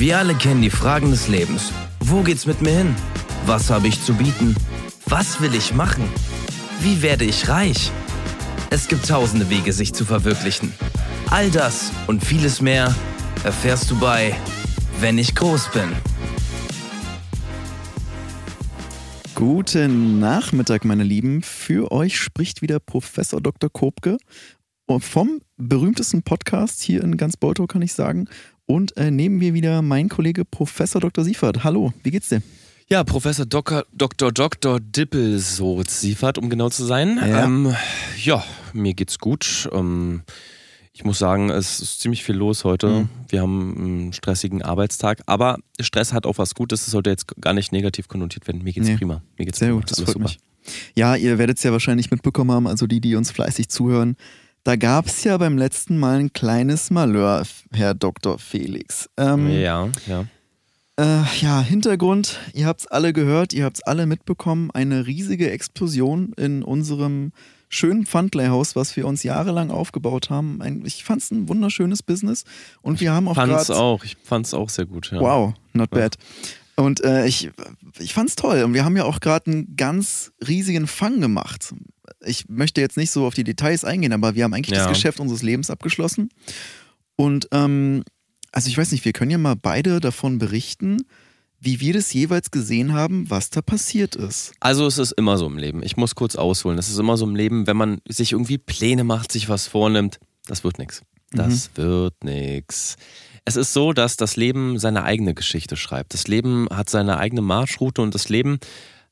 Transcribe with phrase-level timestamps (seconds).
[0.00, 1.74] Wir alle kennen die Fragen des Lebens.
[2.02, 2.96] Wo geht's mit mir hin?
[3.44, 4.56] Was habe ich zu bieten?
[5.04, 6.04] Was will ich machen?
[6.80, 7.92] Wie werde ich reich?
[8.70, 10.72] Es gibt tausende Wege, sich zu verwirklichen.
[11.28, 12.94] All das und vieles mehr
[13.44, 14.34] erfährst du bei
[15.00, 15.90] Wenn ich groß bin.
[19.34, 21.42] Guten Nachmittag, meine Lieben.
[21.42, 23.68] Für euch spricht wieder Professor Dr.
[23.68, 24.16] Kopke
[24.98, 28.28] vom berühmtesten Podcast hier in ganz Bolto, kann ich sagen.
[28.70, 31.24] Und äh, neben mir wieder mein Kollege Professor Dr.
[31.24, 31.64] Siefert.
[31.64, 32.40] Hallo, wie geht's dir?
[32.88, 33.84] Ja, Professor Dr.
[33.92, 34.30] Dr.
[34.30, 34.78] Dr.
[34.78, 37.16] Dippelsohn Siefert, um genau zu sein.
[37.16, 37.74] Ja, ähm,
[38.22, 39.68] ja mir geht's gut.
[39.72, 40.22] Ähm,
[40.92, 42.86] ich muss sagen, es ist ziemlich viel los heute.
[42.86, 43.08] Mhm.
[43.28, 46.84] Wir haben einen stressigen Arbeitstag, aber Stress hat auch was Gutes.
[46.84, 48.62] Das sollte jetzt gar nicht negativ konnotiert werden.
[48.62, 48.98] Mir geht's Nee.
[48.98, 49.20] prima.
[49.36, 49.80] Mir geht's Sehr prima.
[49.80, 50.38] gut, das Alles freut mich.
[50.94, 54.14] Ja, ihr werdet es ja wahrscheinlich mitbekommen haben, also die, die uns fleißig zuhören.
[54.64, 58.38] Da gab es ja beim letzten Mal ein kleines Malheur, Herr Dr.
[58.38, 59.08] Felix.
[59.16, 60.26] Ähm, Ja, ja.
[60.98, 65.50] Äh, ja, Hintergrund, ihr habt es alle gehört, ihr habt es alle mitbekommen, eine riesige
[65.50, 67.32] Explosion in unserem
[67.70, 70.60] schönen Pfandleihhaus, was wir uns jahrelang aufgebaut haben.
[70.60, 72.44] Ein, ich fand es ein wunderschönes Business
[72.82, 73.80] und wir haben auch Fand's gerade...
[73.80, 74.04] auch.
[74.04, 75.10] Ich fand's auch sehr gut.
[75.10, 75.20] Ja.
[75.20, 76.18] Wow, not bad.
[76.76, 77.50] Und äh, ich,
[77.98, 78.62] ich fand's toll.
[78.62, 81.74] Und wir haben ja auch gerade einen ganz riesigen Fang gemacht.
[82.24, 84.84] Ich möchte jetzt nicht so auf die Details eingehen, aber wir haben eigentlich Ja.
[84.86, 86.28] das Geschäft unseres Lebens abgeschlossen.
[87.16, 88.02] Und ähm,
[88.52, 90.98] also ich weiß nicht, wir können ja mal beide davon berichten,
[91.60, 94.52] wie wir das jeweils gesehen haben, was da passiert ist.
[94.60, 95.82] Also es ist immer so im Leben.
[95.82, 96.78] Ich muss kurz ausholen.
[96.78, 100.18] Es ist immer so im Leben, wenn man sich irgendwie Pläne macht, sich was vornimmt,
[100.46, 101.02] das wird nichts.
[101.32, 102.96] Das wird nichts.
[103.44, 106.14] Es ist so, dass das Leben seine eigene Geschichte schreibt.
[106.14, 108.58] Das Leben hat seine eigene Marschroute und das Leben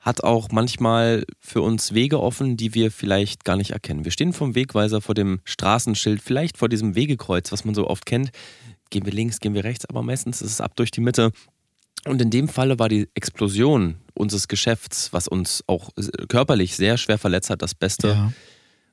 [0.01, 4.05] hat auch manchmal für uns Wege offen, die wir vielleicht gar nicht erkennen.
[4.05, 8.07] Wir stehen vom Wegweiser vor dem Straßenschild, vielleicht vor diesem Wegekreuz, was man so oft
[8.07, 8.31] kennt.
[8.91, 11.33] Gehen wir links, gehen wir rechts, aber meistens ist es ab durch die Mitte.
[12.07, 15.91] Und in dem Falle war die Explosion unseres Geschäfts, was uns auch
[16.29, 18.33] körperlich sehr schwer verletzt hat, das Beste,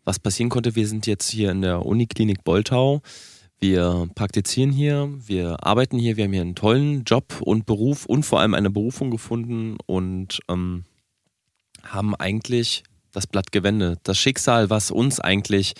[0.03, 0.75] was passieren konnte.
[0.75, 3.01] Wir sind jetzt hier in der Uniklinik Boltau.
[3.59, 8.23] Wir praktizieren hier, wir arbeiten hier, wir haben hier einen tollen Job und Beruf und
[8.23, 10.83] vor allem eine Berufung gefunden und ähm,
[11.85, 13.99] haben eigentlich das Blatt gewendet.
[14.03, 15.73] Das Schicksal, was uns eigentlich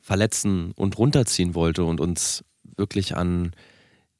[0.00, 2.44] verletzen und runterziehen wollte und uns
[2.76, 3.52] wirklich an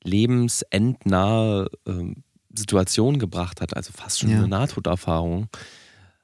[0.04, 2.16] lebensendnahe ähm,
[2.56, 4.38] Situationen gebracht hat, also fast schon Ja.
[4.38, 5.48] eine Nahtoderfahrung,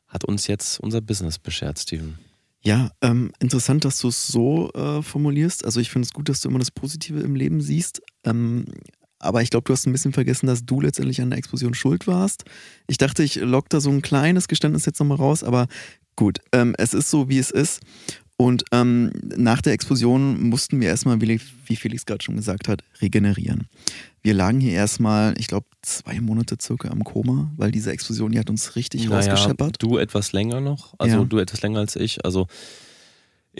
[0.06, 2.18] hat uns jetzt unser Business beschert, Steven.
[2.62, 5.64] Ja, ähm, interessant, dass du es so äh, formulierst.
[5.64, 8.02] Also ich finde es gut, dass du immer das Positive im Leben siehst.
[8.24, 8.64] Ähm,
[9.18, 12.06] aber ich glaube, du hast ein bisschen vergessen, dass du letztendlich an der Explosion schuld
[12.06, 12.44] warst.
[12.86, 15.66] Ich dachte, ich lock da so ein kleines Geständnis jetzt nochmal raus, aber
[16.16, 17.80] gut, ähm, es ist so, wie es ist.
[18.40, 22.84] Und ähm, nach der Explosion mussten wir erstmal, wie, wie Felix gerade schon gesagt hat,
[23.00, 23.66] regenerieren.
[24.22, 28.38] Wir lagen hier erstmal, ich glaube, zwei Monate circa im Koma, weil diese Explosion, die
[28.38, 29.82] hat uns richtig rausgescheppert.
[29.82, 31.24] du etwas länger noch, also Ja.
[31.24, 32.24] du etwas länger als ich.
[32.24, 32.46] Also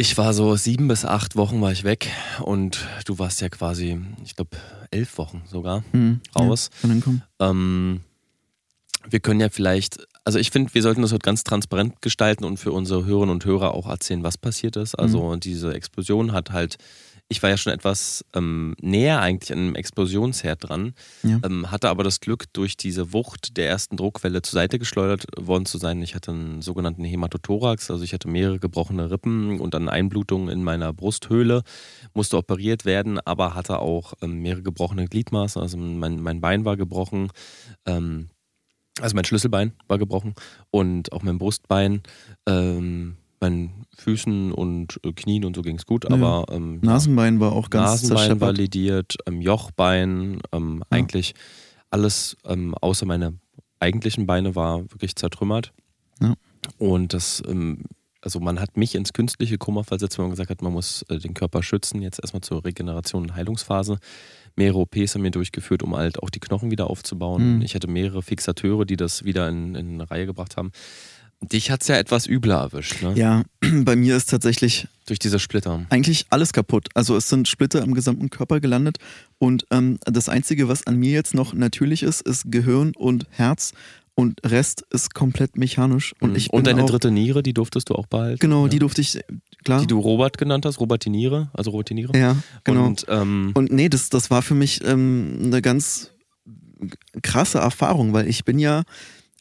[0.00, 2.08] ich war so sieben bis acht Wochen war ich weg
[2.42, 4.56] und du warst ja quasi, ich glaube,
[4.92, 6.70] elf Wochen sogar Hm, raus.
[6.82, 6.88] Ja.
[7.40, 8.00] Ähm,
[9.10, 12.58] wir können ja vielleicht, also ich finde, wir sollten das heute ganz transparent gestalten und
[12.58, 14.94] für unsere Hörerinnen und Hörer auch erzählen, was passiert ist.
[14.94, 15.40] Also Mhm.
[15.40, 16.76] diese Explosion hat halt,
[17.30, 21.38] ich war ja schon etwas ähm, näher eigentlich an einem Explosionsherd dran, Ja.
[21.44, 25.66] ähm, hatte aber das Glück, durch diese Wucht der ersten Druckwelle zur Seite geschleudert worden
[25.66, 26.00] zu sein.
[26.02, 30.64] Ich hatte einen sogenannten Hämatothorax, also ich hatte mehrere gebrochene Rippen und dann Einblutungen in
[30.64, 31.62] meiner Brusthöhle,
[32.14, 36.76] musste operiert werden, aber hatte auch ähm, mehrere gebrochene Gliedmaßen, also mein, mein Bein war
[36.78, 37.30] gebrochen.
[37.84, 38.30] Ähm,
[39.00, 40.34] also mein Schlüsselbein war gebrochen
[40.70, 42.02] und auch mein Brustbein,
[42.46, 46.10] ähm, meinen Füßen und äh, Knien und so ging es gut, Ja.
[46.10, 50.86] aber ähm, Nasenbein war auch ganz Nasenbein war lediert, ähm, Jochbein, ähm, Ja.
[50.98, 51.34] eigentlich
[51.90, 53.34] alles ähm, außer meine
[53.80, 55.72] eigentlichen Beine war wirklich zertrümmert.
[56.20, 56.34] Ja.
[56.78, 57.84] Und das, ähm,
[58.20, 61.18] also man hat mich ins künstliche Koma versetzt, weil man gesagt hat, man muss äh,
[61.18, 63.98] den Körper schützen, jetzt erstmal zur Regeneration und Heilungsphase.
[64.56, 67.56] Mehrere OPs haben mir durchgeführt, um halt auch die Knochen wieder aufzubauen.
[67.56, 67.62] Mhm.
[67.62, 70.72] Ich hatte mehrere Fixateure, die das wieder in, in Reihe gebracht haben.
[71.40, 73.12] Dich hat es ja etwas übler erwischt, ne?
[73.14, 73.42] Ja,
[73.84, 75.86] bei mir ist tatsächlich Durch diese Splitter.
[75.88, 76.88] eigentlich alles kaputt.
[76.94, 78.98] Also es sind Splitter im gesamten Körper gelandet
[79.38, 83.72] und ähm, das Einzige, was an mir jetzt noch natürlich ist, ist Gehirn und Herz
[84.16, 86.12] und Rest ist komplett mechanisch.
[86.18, 86.58] Und, ich Mhm.
[86.58, 88.40] und deine auch, dritte Niere, die durftest du auch behalten.
[88.40, 88.68] Genau, ja.
[88.68, 89.20] die durfte ich,
[89.64, 89.80] klar.
[89.80, 92.18] die du Robert genannt hast, Robert die Niere, also Robert die Niere.
[92.18, 92.84] ja, genau.
[92.86, 96.10] Und, ähm, Und nee, das, das war für mich ähm, eine ganz
[97.22, 98.82] krasse Erfahrung, weil ich bin ja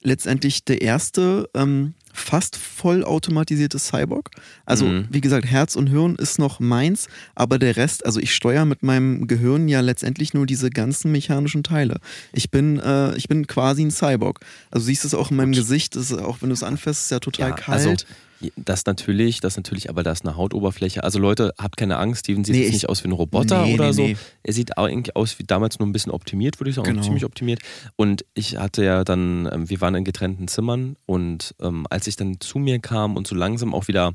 [0.01, 4.31] letztendlich der erste ähm, fast vollautomatisiertes Cyborg.
[4.65, 5.05] Also, Mhm.
[5.09, 8.83] wie gesagt, Herz und Hirn ist noch meins, aber der Rest, also ich steuere mit
[8.83, 11.99] meinem Gehirn ja letztendlich nur diese ganzen mechanischen Teile.
[12.33, 14.39] Ich bin, äh, ich bin quasi ein Cyborg.
[14.71, 17.11] Also siehst du es auch in meinem Gesicht, ist, auch wenn du es anfasst, ist
[17.11, 17.87] ja total Ja, kalt.
[17.87, 17.95] also
[18.55, 21.03] das natürlich, das natürlich, aber da ist eine Hautoberfläche.
[21.03, 23.65] Also Leute, habt keine Angst, Steven sieht Nee, jetzt ich- nicht aus wie ein Roboter
[23.65, 24.01] Nee, oder nee, so.
[24.03, 24.17] nee.
[24.43, 27.01] Er sieht eigentlich aus wie damals nur ein bisschen optimiert, würde ich sagen, Genau.
[27.01, 27.61] ziemlich optimiert.
[27.95, 32.15] Und ich hatte ja dann, ähm, wir waren in getrennten Zimmern und ähm, als ich
[32.15, 34.13] dann zu mir kam und so langsam auch wieder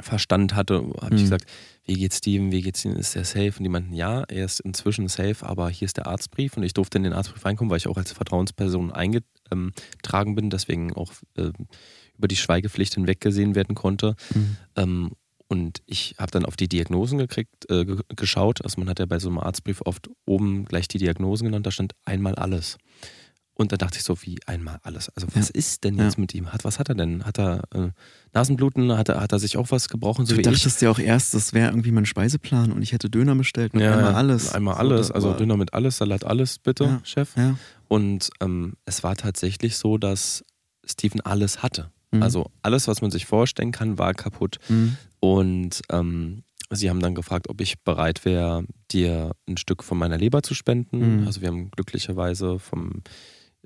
[0.00, 1.24] Verstand hatte, habe ich Mhm.
[1.24, 1.44] gesagt,
[1.84, 3.52] wie geht's Steven, wie geht's Ihnen, ist der safe?
[3.58, 6.72] Und die meinten, ja, er ist inzwischen safe, aber hier ist der Arztbrief und ich
[6.74, 11.50] durfte in den Arztbrief reinkommen, weil ich auch als Vertrauensperson eingetragen bin, deswegen auch äh,
[12.18, 14.14] über die Schweigepflicht hinweggesehen werden konnte.
[14.34, 14.56] Mhm.
[14.76, 15.10] Ähm,
[15.48, 18.64] und ich habe dann auf die Diagnosen gekriegt, äh, ge- geschaut.
[18.64, 21.70] Also man hat ja bei so einem Arztbrief oft oben gleich die Diagnosen genannt, da
[21.70, 22.78] stand einmal alles.
[23.56, 25.10] Und da dachte ich so, wie einmal alles.
[25.10, 26.20] Also was ist denn jetzt Ja.
[26.22, 26.52] mit ihm?
[26.52, 27.24] Hat, was hat er denn?
[27.24, 27.90] Hat er äh,
[28.32, 28.96] Nasenbluten?
[28.96, 31.52] Hat er, hat er sich auch was gebrochen, so du dachtest ja auch erst, das
[31.52, 34.52] wäre irgendwie mein Speiseplan und ich hätte Döner bestellt mit einmal alles.
[34.52, 35.12] Einmal alles.
[35.12, 37.00] Also war- Döner mit alles, Salat alles, bitte, Ja.
[37.04, 37.36] Chef.
[37.36, 37.56] Ja.
[37.86, 40.44] Und ähm, es war tatsächlich so, dass
[40.84, 41.92] Steven alles hatte.
[42.14, 42.22] Mhm.
[42.22, 44.58] Also alles, was man sich vorstellen kann, war kaputt.
[44.68, 44.96] Mhm.
[45.20, 50.18] Und ähm, sie haben dann gefragt, ob ich bereit wäre, dir ein Stück von meiner
[50.18, 51.20] Leber zu spenden.
[51.20, 51.26] Mhm.
[51.26, 53.02] Also wir haben glücklicherweise vom,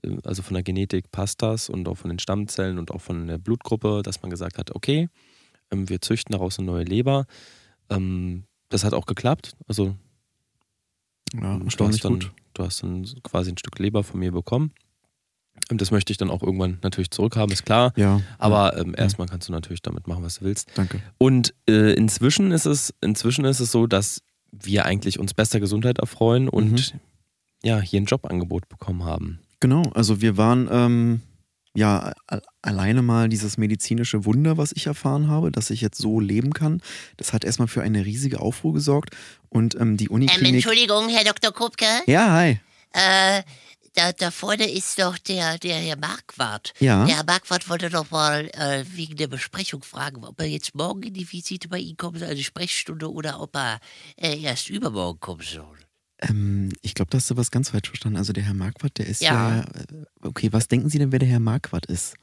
[0.03, 3.27] äh, also von der Genetik passt das und auch von den Stammzellen und auch von
[3.27, 5.09] der Blutgruppe, dass man gesagt hat, okay,
[5.71, 7.27] ähm, wir züchten daraus eine neue Leber.
[7.91, 9.56] Ähm, das hat auch geklappt.
[9.67, 9.95] Also
[11.35, 12.33] Ja, du hast dann, gut.
[12.55, 14.73] Du hast dann quasi ein Stück Leber von mir bekommen.
[15.71, 17.93] Und das möchte ich dann auch irgendwann natürlich zurückhaben, ist klar.
[17.97, 20.69] Ja, Aber ähm, erstmal kannst du natürlich damit machen, was du willst.
[20.75, 21.01] danke.
[21.19, 25.99] Und äh, inzwischen ist es, inzwischen ist es so, dass wir eigentlich uns bester Gesundheit
[25.99, 26.95] erfreuen und
[27.63, 29.41] ja, hier ein Jobangebot bekommen haben.
[29.61, 31.21] Genau, also wir waren ähm,
[31.75, 32.13] ja
[32.63, 36.81] alleine mal dieses medizinische Wunder, was ich erfahren habe, dass ich jetzt so leben kann.
[37.19, 39.15] Das hat erstmal für eine riesige Aufruhr gesorgt
[39.49, 40.55] und ähm, die Ähm, Uniklinik.
[40.55, 41.53] Entschuldigung, Herr Dr.
[41.53, 41.87] Kupke.
[42.07, 42.61] ja, hi.
[42.95, 43.43] Äh,
[43.99, 46.73] da, da vorne ist doch der, der Herr Marquardt.
[46.79, 47.05] Ja.
[47.05, 51.03] Der Herr Marquardt wollte doch mal äh, wegen der Besprechung fragen, ob er jetzt morgen
[51.03, 53.81] in die Visite bei Ihnen kommen soll, also Sprechstunde, oder ob er
[54.17, 55.79] äh, erst übermorgen kommen soll.
[56.21, 58.19] Ähm, ich glaube, da hast du was ganz falsch verstanden.
[58.19, 59.59] Also der Herr Marquardt, der ist ja.
[59.59, 59.61] Ja.
[59.62, 62.15] äh, okay, was denken Sie denn, wer der Herr Marquardt ist?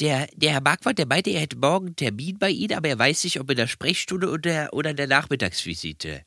[0.00, 2.98] Der, der Herr Marquardt, der meinte, er hätte morgen einen Termin bei Ihnen, aber er
[2.98, 6.22] weiß nicht, ob in der Sprechstunde oder, oder in der Nachmittagsvisite.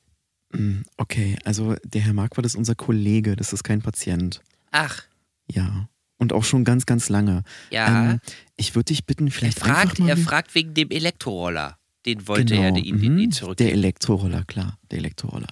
[0.53, 4.41] Hm, Okay, also der Herr Marquardt ist unser Kollege, das ist kein Patient.
[4.71, 5.03] Ach,
[5.51, 5.89] Ja.
[6.19, 7.43] Und auch schon ganz, ganz lange.
[7.69, 8.11] ja.
[8.13, 8.19] Ähm,
[8.55, 10.09] ich würde dich bitten, er, vielleicht fragt, einfach mal.
[10.09, 11.77] er fragt wegen dem Elektroroller.
[12.07, 13.69] Den wollte genau, er ihn, mhm, ihn Der zurückgeben.
[13.69, 15.47] Elektroroller, klar, der Elektroroller.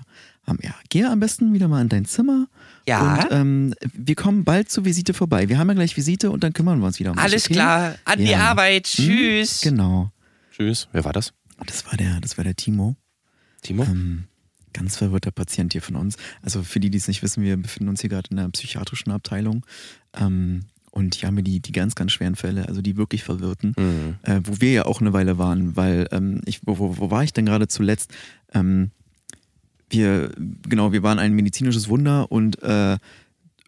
[0.62, 2.48] Ja, geh am besten wieder mal in dein Zimmer.
[2.88, 3.16] Ja.
[3.26, 5.50] Und ähm, wir kommen bald zur Visite vorbei.
[5.50, 7.54] Wir haben ja gleich Visite und dann kümmern wir uns wieder um dich, Alles okay?
[7.56, 8.50] klar, an die Ja.
[8.52, 8.92] Arbeit.
[8.98, 9.62] Mhm, Tschüss.
[9.62, 10.12] Genau.
[10.52, 10.88] Tschüss.
[10.92, 11.34] Wer war das?
[11.66, 12.96] Das war der, das war der Timo.
[13.62, 13.84] Timo?
[13.84, 14.26] Ähm,
[14.76, 16.18] ganz verwirrter Patient hier von uns.
[16.42, 19.12] Also für die, die es nicht wissen, wir befinden uns hier gerade in der psychiatrischen
[19.12, 19.66] Abteilung.
[20.20, 23.74] Ähm, und hier haben wir die, die ganz, ganz schweren Fälle, also die wirklich verwirrten,
[23.78, 24.16] Mhm.
[24.24, 27.34] äh, wo wir ja auch eine Weile waren, weil ähm, ich, wo, wo, war ich
[27.34, 28.12] denn gerade zuletzt?
[28.54, 28.92] Ähm,
[29.90, 30.32] wir,
[30.68, 32.98] genau, wir waren ein medizinisches Wunder und äh,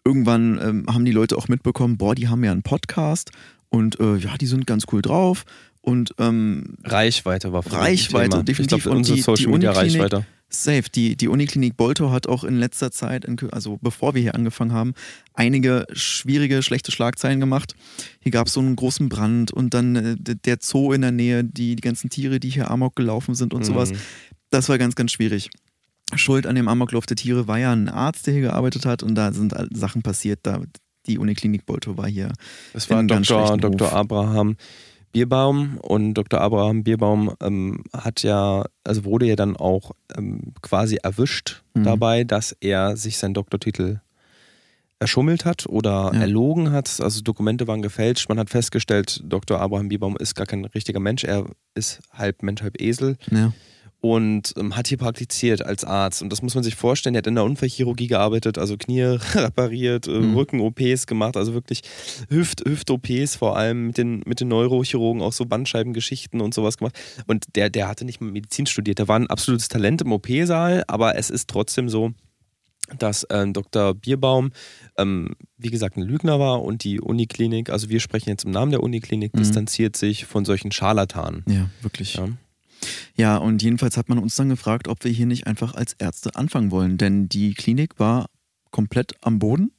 [0.04, 3.30] irgendwann ähm, haben die Leute auch mitbekommen, boah, die haben ja einen Podcast
[3.68, 5.44] und äh, ja, die sind ganz cool drauf
[5.82, 8.78] und ähm, Reichweite war Reichweite, definitiv.
[8.78, 10.24] Ich glaube, unsere Social Media Reichweite.
[10.50, 10.84] Safe.
[10.94, 14.72] Die, die Uniklinik Boltow hat auch in letzter Zeit, in, also bevor wir hier angefangen
[14.72, 14.94] haben,
[15.34, 17.74] einige schwierige, schlechte Schlagzeilen gemacht.
[18.20, 21.44] Hier gab es so einen großen Brand und dann äh, der Zoo in der Nähe,
[21.44, 23.92] die, die ganzen Tiere, die hier Amok gelaufen sind und sowas.
[23.92, 23.98] Mhm.
[24.50, 25.50] Das war ganz, ganz schwierig.
[26.14, 29.14] Schuld an dem Amoklauf der Tiere war ja ein Arzt, der hier gearbeitet hat und
[29.14, 30.40] da sind Sachen passiert.
[30.44, 30.62] Da,
[31.06, 32.32] die Uniklinik Boltow war hier.
[32.72, 33.58] Das war Dr.
[33.58, 33.92] Dr.
[33.92, 34.56] Abraham
[35.12, 36.40] Bierbaum und Dr.
[36.40, 41.84] Abraham Bierbaum ähm, hat ja, also wurde ja dann auch ähm, quasi erwischt Mhm.
[41.84, 44.00] dabei, dass er sich seinen Doktortitel
[45.00, 46.20] erschummelt hat oder Ja.
[46.22, 47.00] erlogen hat.
[47.00, 48.28] Also Dokumente waren gefälscht.
[48.28, 49.60] Man hat festgestellt, Dr.
[49.60, 51.22] Abraham Bierbaum ist gar kein richtiger Mensch.
[51.24, 53.52] Er ist halb Mensch, halb Esel Ja.
[54.00, 56.22] Und ähm, hat hier praktiziert als Arzt.
[56.22, 57.14] Und das muss man sich vorstellen.
[57.16, 59.02] Er hat in der Unfallchirurgie gearbeitet, also Knie
[59.34, 60.36] repariert, äh, Mhm.
[60.36, 61.82] Rücken-OPs gemacht, also wirklich
[62.30, 66.96] Hüft- Hüft-OPs vor allem mit den, mit den Neurochirurgen auch so Bandscheibengeschichten und sowas gemacht.
[67.26, 68.98] Und der, der hatte nicht mal Medizin studiert.
[69.00, 72.12] Der war ein absolutes Talent im OP-Saal, aber es ist trotzdem so,
[72.98, 73.94] dass ähm, Dr.
[73.94, 74.50] Bierbaum,
[74.96, 78.70] ähm, wie gesagt, ein Lügner war und die Uniklinik, also wir sprechen jetzt im Namen
[78.70, 79.38] der Uniklinik, Mhm.
[79.40, 81.44] distanziert sich von solchen Scharlatanen.
[81.48, 82.14] Ja, wirklich.
[82.14, 82.28] Ja.
[83.18, 86.36] Ja, und jedenfalls hat man uns dann gefragt, ob wir hier nicht einfach als Ärzte
[86.36, 88.26] anfangen wollen, denn die Klinik war
[88.70, 89.72] komplett am Boden.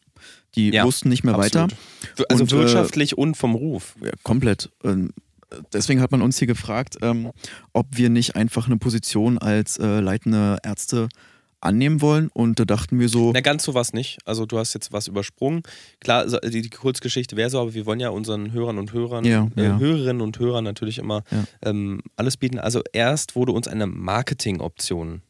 [0.56, 1.72] Die Ja, wussten nicht mehr Absolut.
[1.72, 1.78] weiter.
[2.30, 3.96] Also Und, äh, wirtschaftlich und vom Ruf.
[4.04, 4.70] Ja, komplett.
[4.84, 5.14] Ähm,
[5.72, 7.32] deswegen hat man uns hier gefragt, ähm,
[7.72, 11.08] ob wir nicht einfach eine Position als äh, leitende Ärzte
[11.62, 12.30] annehmen wollen.
[12.34, 13.32] Und da dachten wir so.
[13.34, 14.20] Na, ganz so was nicht.
[14.26, 15.64] Also, du hast jetzt was übersprungen.
[16.00, 19.50] Klar, die, die Kurzgeschichte wäre so, aber wir wollen ja unseren Hörern und Hörern, Ja,
[19.56, 19.78] äh, ja.
[19.78, 21.44] Hörerinnen und Hörern natürlich immer Ja.
[21.70, 22.60] ähm, alles bieten.
[22.60, 25.22] Also, erst wurde uns eine Marketing-Option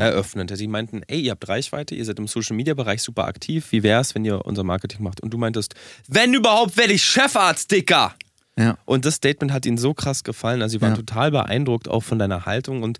[0.00, 0.56] eröffnet.
[0.56, 3.70] Sie meinten, ey, ihr habt Reichweite, ihr seid im Social-Media-Bereich super aktiv.
[3.70, 5.20] Wie wär's, wenn ihr unser Marketing macht?
[5.20, 5.74] Und du meintest,
[6.08, 8.14] wenn überhaupt, werde ich Chefarzt, Dicker!
[8.58, 8.76] ja.
[8.84, 10.60] Und das Statement hat ihnen so krass gefallen.
[10.60, 12.98] Also sie waren total beeindruckt auch von deiner Haltung und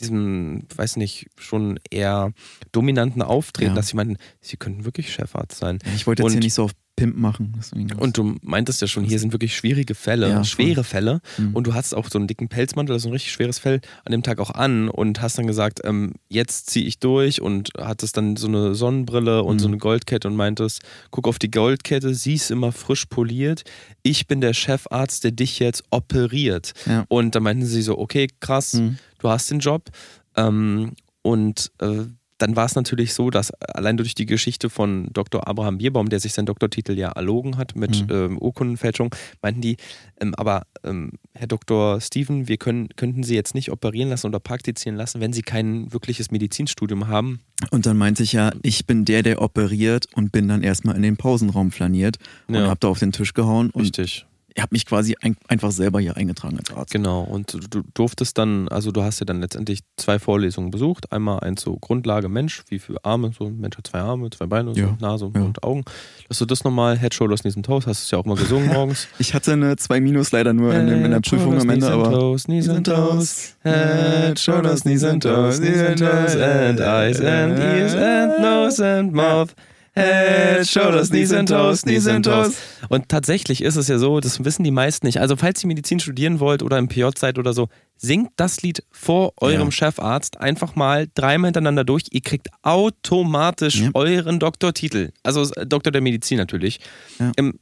[0.00, 2.32] diesem, weiß nicht, schon eher
[2.72, 3.74] dominanten Auftreten, Ja.
[3.76, 5.78] dass sie meinten, sie könnten wirklich Chefarzt sein.
[5.94, 7.60] Ich wollte jetzt Und- hier nicht so auf Pimp machen.
[7.98, 10.44] Und du meintest ja schon, hier sind wirklich schwierige Fälle, Ja, voll.
[10.44, 11.20] schwere Fälle.
[11.38, 11.52] Mhm.
[11.56, 14.22] Und du hattest auch so einen dicken Pelzmantel, also ein richtig schweres Fell, an dem
[14.22, 18.36] Tag auch an und hast dann gesagt, ähm, jetzt ziehe ich durch und hattest dann
[18.36, 19.58] so eine Sonnenbrille und Mhm.
[19.58, 23.64] so eine Goldkette und meintest, guck auf die Goldkette, sie ist immer frisch poliert.
[24.04, 26.74] Ich bin der Chefarzt, der dich jetzt operiert.
[26.86, 27.06] Ja.
[27.08, 28.98] Und da meinten sie so, okay, krass, Mhm.
[29.24, 29.90] Du hast den Job.
[30.36, 32.04] Ähm, und äh,
[32.38, 35.46] dann war es natürlich so, dass allein durch die Geschichte von Dr.
[35.46, 38.12] Abraham Bierbaum, der sich seinen Doktortitel ja erlogen hat mit Mhm.
[38.14, 39.76] ähm, Urkundenfälschung, meinten die,
[40.20, 42.00] ähm, aber ähm, Herr Dr.
[42.00, 45.92] Steven, wir können, könnten Sie jetzt nicht operieren lassen oder praktizieren lassen, wenn Sie kein
[45.92, 47.40] wirkliches Medizinstudium haben.
[47.70, 51.02] Und dann meinte ich ja, ich bin der, der operiert und bin dann erstmal in
[51.02, 52.16] den Pausenraum flaniert
[52.48, 52.68] und Ja.
[52.68, 54.26] hab da auf den Tisch gehauen Richtig.
[54.56, 56.92] Ich habe mich quasi ein, einfach selber hier eingetragen als Arzt.
[56.92, 61.10] Genau, und du, du durftest dann, also du hast ja dann letztendlich zwei Vorlesungen besucht.
[61.12, 64.46] Einmal eins so Grundlage Mensch, wie viele Arme, so ein Mensch hat zwei Arme, zwei
[64.46, 65.42] Beine, so Ja, Nase ja.
[65.42, 65.84] und Augen.
[66.28, 68.36] Dass du das nochmal, Head, Shoulders, Knees and Toes, hast du es ja auch mal
[68.36, 69.08] gesungen morgens.
[69.18, 72.44] Ich hatte eine 2 Minus leider nur in, in der Prüfung am Ende, aber toes,
[72.44, 73.56] knees and toes.
[73.64, 79.12] Head, shoulders, knees and toes, knees and toes, and eyes and ears and nose and
[79.12, 79.52] mouth.
[79.96, 82.56] Head, shoulders, knees and toes, knees and toes.
[82.88, 85.20] Und tatsächlich ist es ja so, das wissen die meisten nicht.
[85.20, 88.82] Also, falls ihr Medizin studieren wollt oder im PJ seid oder so, singt das Lied
[88.90, 89.70] vor eurem Ja.
[89.72, 92.04] Chefarzt einfach mal dreimal hintereinander durch.
[92.10, 93.90] Ihr kriegt automatisch Ja.
[93.94, 95.10] euren Doktortitel.
[95.22, 96.80] Also Doktor der Medizin natürlich.
[97.20, 97.32] Ja.
[97.36, 97.60] Ähm,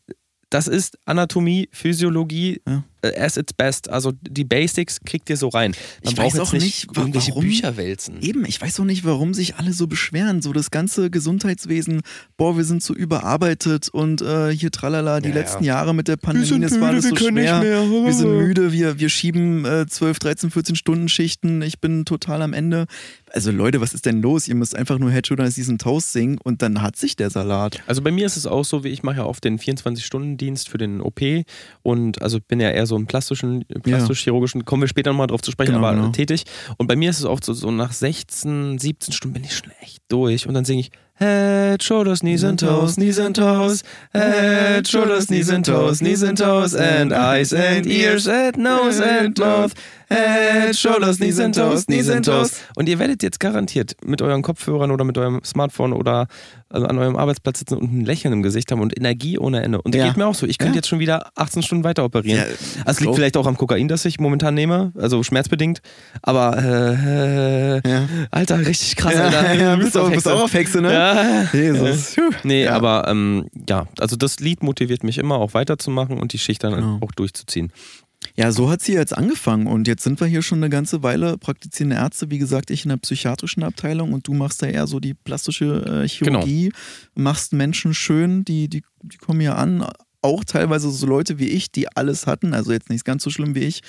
[0.48, 2.82] das ist Anatomie, Physiologie Ja.
[3.02, 3.90] As its best.
[3.90, 5.74] Also die Basics kriegt ihr so rein.
[6.04, 8.20] Man Ich weiß auch nicht, nicht, irgendwelche warum- Bücher wälzen.
[8.22, 10.40] Eben, ich weiß auch nicht, warum sich alle so beschweren.
[10.42, 12.02] So das ganze Gesundheitswesen,
[12.36, 15.40] boah, wir sind so überarbeitet und äh, hier tralala, die Ja, ja.
[15.40, 17.32] letzten Jahre mit der Pandemie, das war alles so schwer.
[17.32, 17.62] mehr.
[17.62, 22.42] Wir sind müde, wir, wir schieben äh, 12, 13, 14 Stunden Schichten, ich bin total
[22.42, 22.86] am Ende.
[23.32, 24.46] Also Leute, was ist denn los?
[24.46, 27.80] Ihr müsst einfach nur Head, Shoulders, diesen Toast singen und dann hat sich der Salat.
[27.86, 30.78] Also bei mir ist es auch so, wie ich mache ja oft den 24-Stunden-Dienst für
[30.78, 31.20] den OP
[31.82, 35.50] und also bin ja eher so im plastischen, plastisch-chirurgischen, kommen wir später nochmal drauf zu
[35.50, 36.08] sprechen, Genau, aber genau.
[36.10, 36.44] tätig.
[36.78, 39.70] Und bei mir ist es oft so, so nach 16, 17 Stunden bin ich schon
[39.80, 43.82] echt durch und dann singe ich Head, Shoulders, Knees and Toes, Knees and Toes,
[44.12, 49.38] Head, Shoulders, Knees and Toes, Knees and Toes, and Eyes and Ears and Nose and
[49.38, 49.72] Mouth,
[50.12, 52.60] Head, Shoulders, Knees and Toes, Knees and Toes.
[52.76, 56.26] Und ihr werdet jetzt garantiert mit euren Kopfhörern oder mit eurem Smartphone oder
[56.68, 59.80] also an eurem Arbeitsplatz sitzen und ein Lächeln im Gesicht haben und Energie ohne Ende.
[59.82, 60.08] Und das Ja.
[60.08, 60.46] geht mir auch so.
[60.46, 60.76] Ich könnte Ja.
[60.78, 62.38] jetzt schon wieder 18 Stunden weiter operieren.
[62.38, 65.82] Ja, also es liegt glaub- vielleicht auch am Kokain, das ich momentan nehme, also schmerzbedingt.
[66.22, 68.08] Aber äh, äh, Ja.
[68.30, 69.52] Alter, richtig krass, Alter.
[69.54, 71.48] ja, Du bist auch- bist auch auf Hexe, ne?
[71.52, 72.14] Jesus.
[72.14, 72.30] Puh.
[72.44, 76.64] Nee, aber ähm, ja, also das Lied motiviert mich immer auch weiterzumachen und die Schicht
[76.64, 76.98] dann Genau.
[77.02, 77.70] auch durchzuziehen.
[78.34, 81.36] Ja, so hat sie jetzt angefangen und jetzt sind wir hier schon eine ganze Weile
[81.38, 82.30] praktizierende Ärzte.
[82.30, 86.02] Wie gesagt, ich in der psychiatrischen Abteilung und du machst da eher so die plastische
[86.04, 86.72] äh, Chirurgie,
[87.14, 89.86] machst Menschen schön, die, die, die kommen hier an.
[90.24, 93.56] Auch teilweise so Leute wie ich, die alles hatten, also jetzt nicht ganz so schlimm
[93.56, 93.82] wie ich,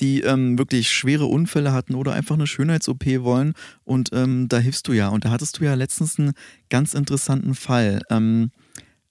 [0.00, 3.52] die ähm, wirklich schwere Unfälle hatten oder einfach eine Schönheits-OP wollen.
[3.84, 5.08] Und ähm, da hilfst du ja.
[5.08, 6.32] Und da hattest du ja letztens einen
[6.70, 8.00] ganz interessanten Fall.
[8.10, 8.50] Ähm,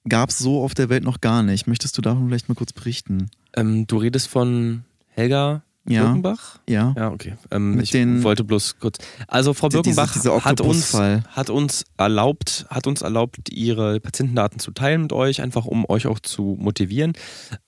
[0.07, 1.67] Gab es so auf der Welt noch gar nicht.
[1.67, 3.29] Möchtest du davon vielleicht mal kurz berichten?
[3.55, 6.03] Ähm, du redest von Helga Ja.
[6.05, 6.59] Birkenbach?
[6.67, 6.93] Ja.
[6.97, 7.35] Ja, okay.
[7.51, 8.97] Ähm, ich wollte bloß kurz.
[9.27, 13.99] Also Frau Die- diese- Birkenbach dieser hat uns hat uns erlaubt, hat uns erlaubt, ihre
[13.99, 17.13] Patientendaten zu teilen mit euch, einfach um euch auch zu motivieren.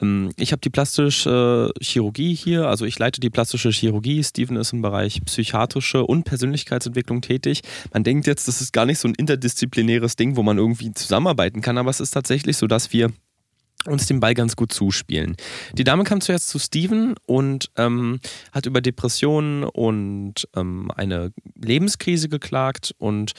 [0.02, 4.24] Ähm, ich habe die plastische Chirurgie hier, also ich leite die plastische Chirurgie.
[4.24, 7.62] Steven ist im Bereich psychiatrische und Persönlichkeitsentwicklung tätig.
[7.94, 11.62] Man denkt jetzt, das ist gar nicht so ein interdisziplinäres Ding, wo man irgendwie zusammenarbeiten
[11.62, 13.12] kann, aber es ist tatsächlich so, dass wir
[13.88, 15.36] uns den Ball ganz gut zuspielen.
[15.74, 18.20] Die Dame kam zuerst zu Steven und ähm,
[18.52, 23.32] hat über Depressionen und ähm, eine Lebenskrise geklagt und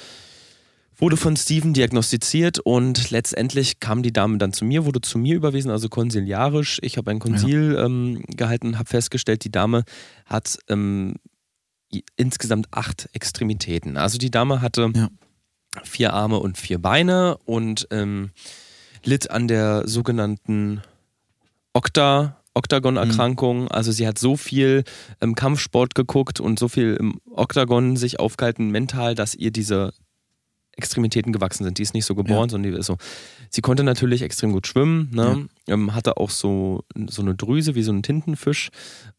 [1.00, 5.36] wurde von Steven diagnostiziert und letztendlich kam die Dame dann zu mir, wurde zu mir
[5.36, 6.80] überwiesen, also konsiliarisch.
[6.82, 9.84] Ich habe ein Konsil ähm, gehalten, habe festgestellt, die Dame
[10.26, 11.14] hat ähm,
[12.16, 13.96] insgesamt acht Extremitäten.
[13.96, 15.08] Also die Dame hatte Ja.
[15.84, 18.30] vier Arme und vier Beine und ähm,
[19.04, 20.82] litt an der sogenannten
[21.72, 23.68] Okta, Oktagon-Erkrankung.
[23.68, 24.84] Also sie hat so viel
[25.20, 29.92] ähm, Kampfsport geguckt und so viel im Oktagon sich aufgehalten mental, dass ihr diese
[30.76, 31.78] Extremitäten gewachsen sind.
[31.78, 32.50] Die ist nicht so geboren, Ja.
[32.50, 32.96] sondern die ist so.
[33.50, 35.48] Sie konnte natürlich extrem gut schwimmen, ne?
[35.66, 38.70] ähm, hatte auch so, so eine Drüse wie so ein Tintenfisch.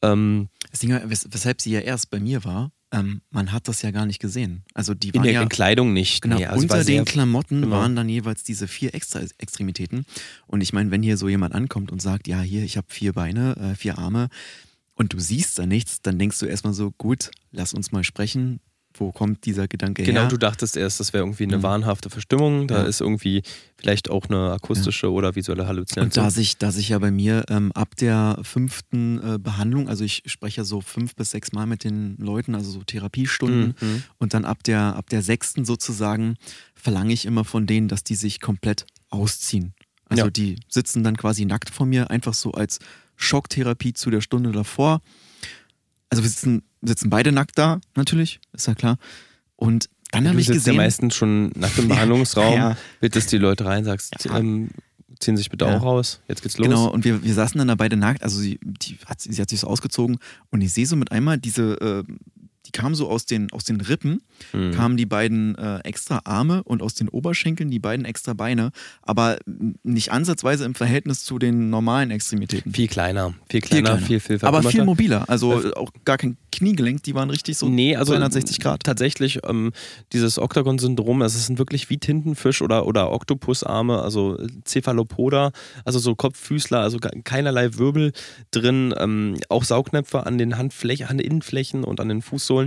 [0.01, 3.81] Ähm, Das Ding, wes weshalb sie ja erst bei mir war, ähm, man hat das
[3.81, 4.63] ja gar nicht gesehen.
[4.74, 6.22] Also die in waren der ja in Kleidung nicht.
[6.22, 7.75] Genau, nee, also unter den Klamotten genau.
[7.75, 10.05] waren dann jeweils diese vier extra Extremitäten.
[10.48, 13.13] Und ich meine, wenn hier so jemand ankommt und sagt, ja, hier, ich habe vier
[13.13, 14.29] Beine, äh, vier Arme
[14.96, 18.60] und du siehst da nichts, dann denkst du erstmal so, gut, lass uns mal sprechen.
[18.96, 20.27] Wo kommt dieser Gedanke Genau, her?
[20.29, 21.63] du dachtest erst, das wäre irgendwie eine Mhm.
[21.63, 22.67] wahnhafte Verstimmung.
[22.67, 22.84] Da Ja.
[22.88, 23.43] ist irgendwie
[23.77, 26.24] vielleicht auch eine akustische oder visuelle Und Halluzination.
[26.25, 30.24] da sich, da sich ja bei mir ähm, ab der fünften äh, Behandlung, also ich
[30.25, 34.03] spreche ja so fünf bis sechs Mal mit den Leuten, also so Therapiestunden, Mhm.
[34.17, 36.36] und dann ab der, ab der sechsten sozusagen
[36.74, 39.74] verlange ich immer von denen, dass die sich komplett ausziehen.
[40.05, 40.29] Also Ja.
[40.31, 42.79] die sitzen dann quasi nackt vor mir, einfach so als
[43.15, 45.01] Schocktherapie zu der Stunde davor.
[46.09, 48.97] Also wir sitzen, sitzen beide nackt da, natürlich, ist ja klar.
[49.55, 52.77] Und dann Du habe ich sitzt ja gesehen, meistens schon nach dem Behandlungsraum, Ja.
[52.99, 54.37] bittest die Leute rein, sagst, Ja.
[54.39, 54.69] ähm,
[55.19, 55.77] ziehen sich bitte Ja.
[55.77, 56.67] auch raus, jetzt geht's los.
[56.67, 59.49] Genau, und wir, wir saßen dann da beide nackt, also sie, die hat, sie hat
[59.49, 60.17] sich so ausgezogen
[60.49, 62.03] und ich sehe so mit einmal diese, äh,
[62.69, 64.21] die kamen so aus den, aus den Rippen,
[64.53, 64.71] Mhm.
[64.71, 68.71] kamen die beiden äh, extra Arme und aus den Oberschenkeln die beiden extra Beine,
[69.01, 69.38] aber
[69.83, 72.71] nicht ansatzweise im Verhältnis zu den normalen Extremitäten.
[72.73, 77.15] Viel kleiner, viel kleiner, viel, viel, aber viel mobiler, also auch gar kein Kniegelenk, die
[77.15, 78.83] waren richtig so nee, also 260 Grad.
[78.83, 79.71] Tatsächlich, ähm,
[80.13, 85.51] dieses Oktagon-Syndrom, also es sind wirklich wie Tintenfisch oder, oder Oktopusarme, also Cephalopoda,
[85.85, 88.11] also so Kopffüßler, also ke- keinerlei Wirbel
[88.51, 92.58] drin, ähm, auch Saugnäpfe an den Handflächen, an den Innenflächen und an den Fußsohlen.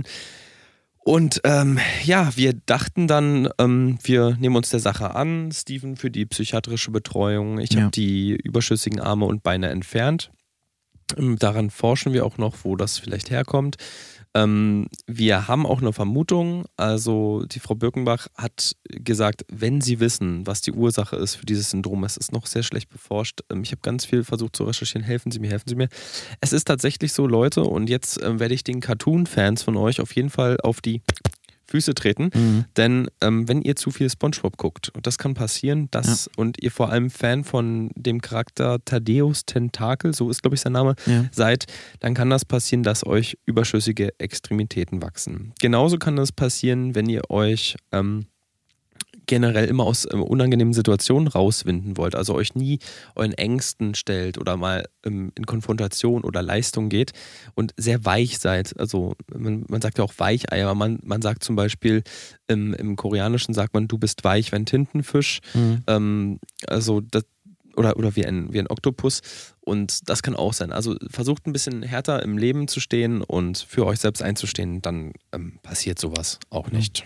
[1.05, 6.09] Und ähm, ja, wir dachten dann, ähm, wir nehmen uns der Sache an, Steven für
[6.09, 7.59] die psychiatrische Betreuung.
[7.59, 7.81] Ich Ja.
[7.81, 10.31] habe die überschüssigen Arme und Beine entfernt.
[11.17, 13.75] Ähm, Daran forschen wir auch noch, wo das vielleicht herkommt.
[14.35, 16.65] Ähm, wir haben auch eine Vermutung.
[16.75, 21.69] Also die Frau Birkenbach hat gesagt, wenn Sie wissen, was die Ursache ist für dieses
[21.69, 23.41] Syndrom, es ist noch sehr schlecht beforscht.
[23.51, 25.03] Ähm, ich habe ganz viel versucht zu recherchieren.
[25.03, 25.89] Helfen Sie mir, helfen Sie mir.
[26.41, 30.15] Es ist tatsächlich so, Leute, und jetzt ähm, werde ich den Cartoon-Fans von euch auf
[30.15, 31.01] jeden Fall auf die
[31.73, 32.29] Füße treten.
[32.35, 32.65] Mhm.
[32.77, 36.69] Denn ähm, wenn ihr zu viel SpongeBob guckt, und das kann passieren, dass und ihr
[36.69, 41.25] vor allem Fan von dem Charakter Thaddeus Tentakel, so ist glaube ich sein Name, Ja.
[41.31, 41.65] seid,
[41.99, 45.53] dann kann das passieren, dass euch überschüssige Extremitäten wachsen.
[45.59, 48.27] Genauso kann das passieren, wenn ihr euch ähm,
[49.25, 52.79] generell immer aus ähm, unangenehmen Situationen rauswinden wollt, also euch nie
[53.15, 57.11] euren Ängsten stellt oder mal ähm, in Konfrontation oder Leistung geht
[57.55, 58.79] und sehr weich seid.
[58.79, 62.03] Also man, man sagt ja auch Weichei, aber man, man sagt zum Beispiel
[62.47, 65.39] im, im Koreanischen sagt man, du bist weich wie ein Tintenfisch.
[65.53, 65.83] Mhm.
[65.87, 67.23] Ähm, also das,
[67.75, 69.21] oder, oder wie, ein, wie ein Oktopus.
[69.61, 70.71] Und das kann auch sein.
[70.71, 75.13] Also versucht ein bisschen härter im Leben zu stehen und für euch selbst einzustehen, dann
[75.31, 77.05] ähm, passiert sowas auch nicht.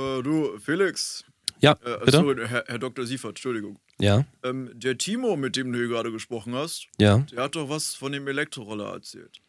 [0.00, 1.24] Äh, du, Felix.
[1.60, 2.12] Ja, Äh, bitte?
[2.18, 3.04] sorry, Herr, Herr Dr.
[3.06, 3.78] Siefert, Entschuldigung.
[3.98, 7.18] Ja, Ähm, der Timo, mit dem du hier gerade gesprochen hast, ja.
[7.32, 9.40] der hat doch was von dem Elektroroller erzählt.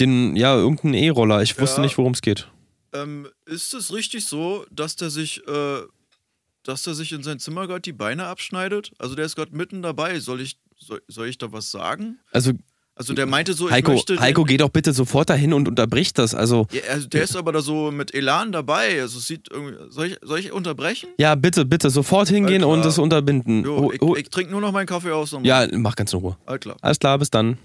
[0.00, 1.42] Den, ja, irgendein E-Roller.
[1.42, 1.82] Ich wusste Ja.
[1.84, 2.48] nicht, worum es geht.
[2.92, 5.82] Ähm, ist es richtig so, dass der sich, äh,
[6.64, 8.90] dass der sich in sein Zimmer gerade die Beine abschneidet?
[8.98, 10.18] Also der ist gerade mitten dabei.
[10.18, 12.18] Soll ich, soll, soll ich da was sagen?
[12.32, 12.50] Also,
[12.96, 14.20] Also der meinte so, Heiko, ich möchte.
[14.20, 16.32] Heiko, geh doch bitte sofort dahin und unterbricht das.
[16.34, 19.00] Also, ja, also der ist aber da so mit Elan dabei.
[19.00, 19.74] Also es sieht irgendwie.
[19.90, 21.08] Soll ich, soll ich unterbrechen?
[21.18, 23.64] ja, bitte, bitte, sofort hingehen Alles und das unterbinden.
[23.64, 25.32] Jo, Oh, ich, oh, ich trinke nur noch meinen Kaffee aus.
[25.32, 26.36] und- ja, mach ganz in Ruhe.
[26.46, 26.76] All klar.
[26.82, 27.58] Alles klar, bis dann.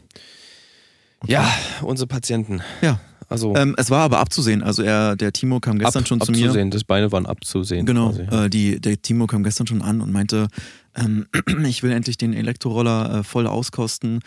[1.27, 1.47] Ja,
[1.81, 2.61] unsere Patienten.
[2.81, 2.99] Ja.
[3.27, 4.63] Also, Ähm, es war aber abzusehen.
[4.63, 6.45] Also er, der Timo kam gestern ab, schon zu mir.
[6.45, 6.71] abzusehen.
[6.71, 7.85] Das Beine waren abzusehen.
[7.85, 8.21] Genau, quasi.
[8.45, 10.47] äh, die, der Timo kam gestern schon an und meinte,
[10.95, 11.27] ähm,
[11.67, 14.21] ich will endlich den Elektroroller äh, voll auskosten.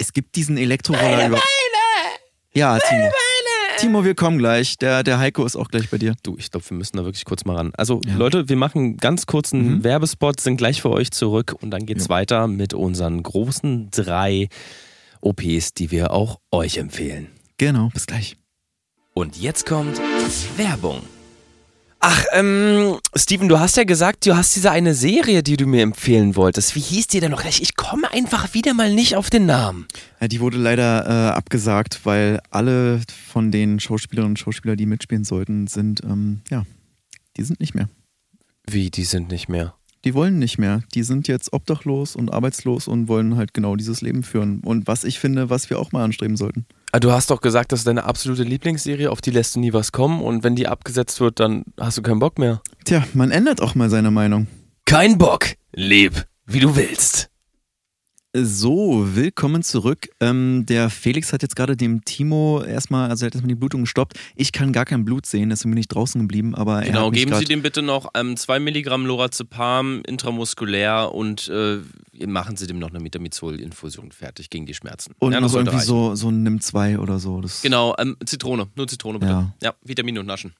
[0.00, 1.40] Es gibt diesen Elektroroller über.
[2.54, 3.10] Ja, Timo.
[3.78, 4.76] Timo, wir kommen gleich.
[4.78, 6.14] Der, der Heiko ist auch gleich bei dir.
[6.22, 7.72] Du, ich glaube, wir müssen da wirklich kurz mal ran.
[7.76, 8.16] Also, Ja.
[8.16, 9.84] Leute, wir machen ganz kurz einen Mhm.
[9.84, 12.08] Werbespot, sind gleich für euch zurück und dann geht's Ja.
[12.10, 14.48] weiter mit unseren großen drei
[15.20, 17.28] OPs, die wir auch euch empfehlen.
[17.58, 18.36] Genau, bis gleich.
[19.14, 20.00] Und jetzt kommt
[20.56, 21.02] Werbung.
[22.02, 25.82] Ach, ähm, Steven, du hast ja gesagt, du hast diese eine Serie, die du mir
[25.82, 26.74] empfehlen wolltest.
[26.74, 27.60] Wie hieß die denn noch gleich?
[27.60, 29.86] Ich komme einfach wieder mal nicht auf den Namen.
[30.18, 35.24] Ja, die wurde leider äh, abgesagt, weil alle von den Schauspielerinnen und Schauspielern, die mitspielen
[35.24, 36.64] sollten, sind, ähm, ja,
[37.36, 37.90] die sind nicht mehr.
[38.66, 39.74] Wie, die sind nicht mehr.
[40.06, 40.82] Die wollen nicht mehr.
[40.94, 44.60] Die sind jetzt obdachlos und arbeitslos und wollen halt genau dieses Leben führen.
[44.60, 46.64] Und was ich finde, was wir auch mal anstreben sollten.
[46.92, 49.72] Ah, Du hast doch gesagt, das ist deine absolute Lieblingsserie, auf die lässt du nie
[49.72, 52.60] was kommen und wenn die abgesetzt wird, dann hast du keinen Bock mehr.
[52.84, 54.48] Tja, man ändert auch mal seine Meinung.
[54.86, 55.46] Kein Bock.
[55.72, 57.29] Leb, wie du willst.
[58.32, 60.08] So, willkommen zurück.
[60.20, 63.80] Ähm, der Felix hat jetzt gerade dem Timo erstmal, also er hat erstmal die Blutung
[63.80, 64.20] gestoppt.
[64.36, 67.34] Ich kann gar kein Blut sehen, deswegen bin ich draußen geblieben, aber er Genau, geben
[67.34, 71.78] Sie dem bitte noch 2 Milligramm Lorazepam intramuskulär und äh,
[72.24, 75.12] machen Sie dem noch eine Metamizol-Infusion fertig gegen die Schmerzen.
[75.18, 75.88] und Ja, noch irgendwie reichen.
[75.88, 77.40] so, so ein Nimm 2 oder so.
[77.40, 79.32] Das, Genau, ähm, Zitrone, nur Zitrone bitte.
[79.32, 79.54] Ja.
[79.60, 80.52] Ja, Vitamine und Naschen.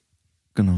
[0.55, 0.77] Genau.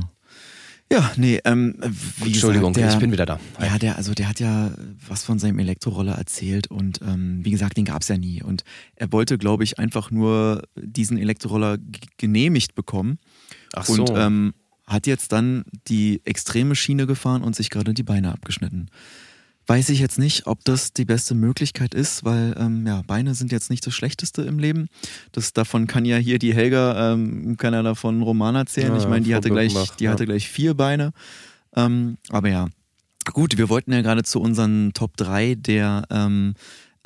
[0.91, 1.75] Ja, nee, ähm,
[2.17, 3.39] wie Entschuldigung, gesagt, der, ich bin wieder da.
[3.59, 4.71] Ja, der, also der hat ja
[5.07, 8.43] was von seinem Elektroroller erzählt und ähm, wie gesagt, den gab es ja nie.
[8.43, 8.63] Und
[8.95, 11.77] er wollte, glaube ich, einfach nur diesen Elektroroller
[12.17, 13.17] genehmigt bekommen
[13.73, 13.93] Ach so.
[13.93, 14.53] und ähm,
[14.85, 18.89] hat jetzt dann die extreme Schiene gefahren und sich gerade die Beine abgeschnitten.
[19.65, 23.51] Weiß ich jetzt nicht, ob das die beste Möglichkeit ist, weil ähm, ja, Beine sind
[23.51, 24.87] jetzt nicht das Schlechteste im Leben.
[25.31, 28.93] Das, davon kann ja hier die Helga, ähm, kann ja davon einen Roman erzählen.
[28.93, 30.11] Ja, ich meine, die hatte gleich, gemacht, die ja.
[30.11, 31.13] hatte gleich vier Beine.
[31.75, 32.67] Ähm, aber ja,
[33.31, 36.55] gut, wir wollten ja gerade zu unseren Top 3 der ähm,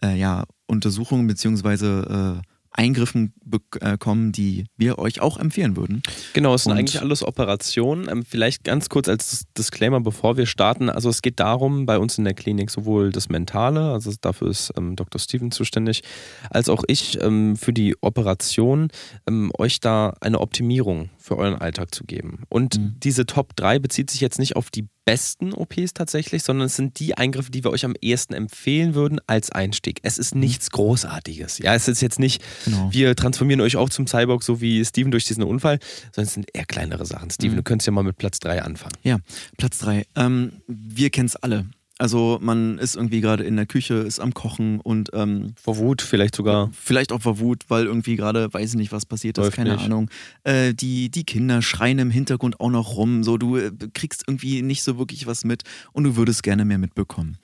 [0.02, 6.02] äh, ja, Untersuchungen beziehungsweise äh, Eingriffen bek- äh, die wir euch auch empfehlen würden.
[6.34, 8.08] Genau, es sind Und- eigentlich alles Operationen.
[8.10, 10.90] Ähm, vielleicht ganz kurz als Disclaimer, bevor wir starten.
[10.90, 14.72] Also es geht darum, bei uns in der Klinik sowohl das Mentale, also dafür ist
[14.78, 15.20] ähm, Dr.
[15.20, 16.04] Steven zuständig,
[16.50, 18.90] als auch ich ähm, für die Operation,
[19.28, 22.44] ähm, euch da eine Optimierung für euren Alltag zu geben.
[22.50, 22.96] Und Mhm.
[23.04, 27.00] diese Top 3 bezieht sich jetzt nicht auf die besten OPs tatsächlich, sondern es sind
[27.00, 30.00] die Eingriffe, die wir euch am ehesten empfehlen würden als Einstieg.
[30.04, 31.60] Es ist nichts Großartiges.
[31.60, 32.90] Ja, es ist jetzt nicht, Genau.
[32.92, 35.80] wir transformieren euch auch zum Cyborg, so wie Steven durch diesen Unfall,
[36.14, 37.30] sondern es sind eher kleinere Sachen.
[37.32, 37.58] Steven, Mhm.
[37.58, 38.96] du könntest ja mal mit Platz 3 anfangen.
[39.04, 39.20] Ja,
[39.58, 40.06] Platz 3.
[40.18, 41.66] Ähm, wir kennen es alle.
[42.00, 46.02] Also man ist irgendwie gerade in der Küche, ist am Kochen und ähm, Vor Wut
[46.02, 46.70] vielleicht sogar.
[46.72, 49.74] vielleicht auch vor Wut, weil irgendwie gerade weiß ich nicht, was passiert ist, Läuft keine
[49.74, 49.86] nicht.
[49.86, 50.10] Ahnung.
[50.44, 54.62] Äh, die, die Kinder schreien im Hintergrund auch noch rum, so du äh, kriegst irgendwie
[54.62, 57.38] nicht so wirklich was mit und du würdest gerne mehr mitbekommen.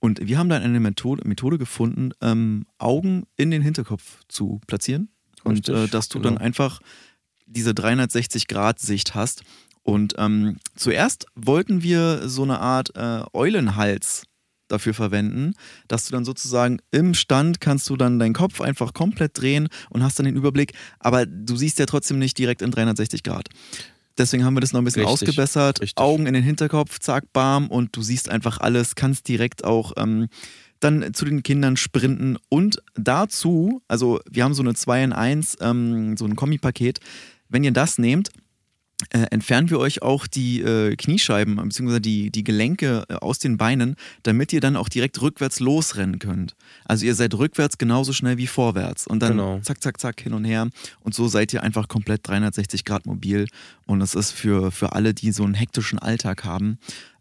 [0.00, 5.10] Und wir haben dann eine Methode, Methode gefunden, ähm, Augen in den Hinterkopf zu platzieren
[5.44, 6.30] und Richtig, äh, dass du genau.
[6.30, 6.80] dann einfach
[7.46, 9.42] diese 360-Grad-Sicht hast.
[9.82, 14.24] Und ähm, zuerst wollten wir so eine Art äh, Eulenhals
[14.68, 15.54] dafür verwenden,
[15.86, 20.02] dass du dann sozusagen im Stand kannst du dann deinen Kopf einfach komplett drehen und
[20.02, 23.48] hast dann den Überblick, aber du siehst ja trotzdem nicht direkt in 360 Grad.
[24.18, 25.80] Deswegen haben wir das noch ein bisschen Richtig, ausgebessert.
[25.80, 26.02] richtig.
[26.02, 30.28] Augen in den Hinterkopf, zack, bam, und du siehst einfach alles, kannst direkt auch ähm,
[30.80, 35.58] dann zu den Kindern sprinten und dazu, also wir haben so eine 2 in 1,
[35.60, 36.98] ähm, so ein Kombipaket.
[37.48, 38.30] Wenn ihr das nehmt,
[39.10, 42.00] äh, entfernen wir euch auch die äh, Kniescheiben bzw.
[42.00, 46.54] Die, die Gelenke äh, aus den Beinen, damit ihr dann auch direkt rückwärts losrennen könnt.
[46.84, 49.60] Also ihr seid rückwärts genauso schnell wie vorwärts und dann Genau.
[49.60, 50.68] zack, zack, zack hin und her
[51.00, 53.46] und so seid ihr einfach komplett 360 Grad mobil
[53.86, 56.78] und das ist für, für alle, die so einen hektischen Alltag haben,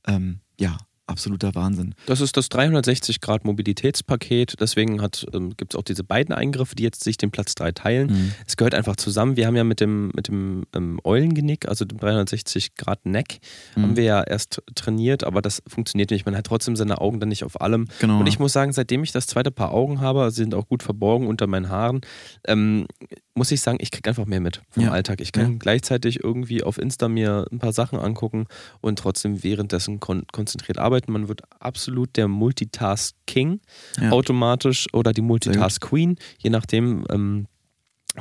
[0.08, 0.78] ähm, ja,
[1.12, 1.93] absoluter Wahnsinn.
[2.08, 4.56] Das ist das 360-Grad-Mobilitätspaket.
[4.60, 5.02] Deswegen
[5.34, 8.08] ähm, gibt es auch diese beiden Eingriffe, die jetzt sich den Platz 3 teilen.
[8.12, 8.32] Mhm.
[8.47, 9.36] Es gehört einfach zusammen.
[9.38, 13.39] Wir haben ja mit dem, mit dem ähm, Eulengenick, also dem 360-Grad-Neck,
[13.76, 13.82] Mhm.
[13.84, 16.26] haben wir ja erst trainiert, aber das funktioniert nicht.
[16.26, 17.88] Man hat trotzdem seine Augen dann nicht auf allem.
[18.00, 18.19] Genau.
[18.19, 20.84] Und ich muss sagen, seitdem ich das zweite Paar Augen habe, sie sind auch gut
[20.84, 22.02] verborgen unter meinen Haaren,
[22.47, 22.86] ähm,
[23.34, 24.91] muss ich sagen, ich kriege einfach mehr mit vom Ja.
[24.91, 25.21] Alltag.
[25.21, 25.58] Ich kann Ja.
[25.58, 28.45] gleichzeitig irgendwie auf Insta mir ein paar Sachen angucken
[28.82, 31.00] und trotzdem währenddessen kon konzentriert arbeiten.
[31.09, 33.59] Man wird absolut der Multitask-King
[33.99, 34.11] Ja.
[34.11, 37.47] automatisch oder die Multitask-Queen, je nachdem, ähm,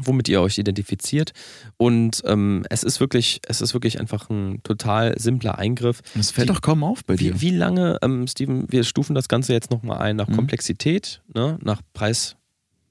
[0.03, 1.33] womit ihr euch identifiziert.
[1.77, 6.01] Und ähm, es ist wirklich, es ist wirklich einfach ein total simpler Eingriff.
[6.15, 7.35] das fällt die- doch kaum auf bei dir.
[7.35, 10.37] Wie, wie lange, ähm, Steven, wir stufen das Ganze jetzt nochmal ein nach Mhm.
[10.37, 12.37] Komplexität, ne, nach Preis.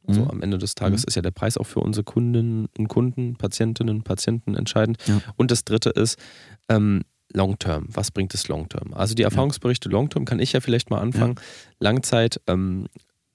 [0.07, 0.27] Also Mhm.
[0.29, 1.05] am Ende des Tages Mhm.
[1.07, 4.97] ist ja der Preis auch für unsere Kundinnen und Kunden, Patientinnen, Patienten entscheidend.
[5.05, 5.21] Ja.
[5.37, 6.17] Und das dritte ist
[6.67, 7.87] ähm, Long-Term.
[7.89, 8.93] Was bringt es Long-Term?
[8.93, 11.35] Also die Erfahrungsberichte Long-Term kann ich ja vielleicht mal anfangen.
[11.79, 12.87] Langzeit ähm,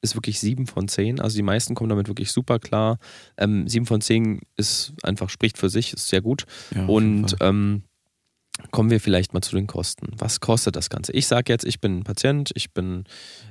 [0.02, 1.20] ist wirklich sieben von zehn.
[1.20, 2.98] Also die meisten kommen damit wirklich super klar.
[3.38, 6.44] Ähm, sieben von zehn ist einfach, spricht für sich, ist sehr gut.
[6.74, 7.82] Ja, Und ähm,
[8.70, 10.08] kommen wir vielleicht mal zu den Kosten.
[10.18, 11.12] Was kostet das Ganze?
[11.12, 13.04] Ich sage jetzt, ich bin ein Patient, ich bin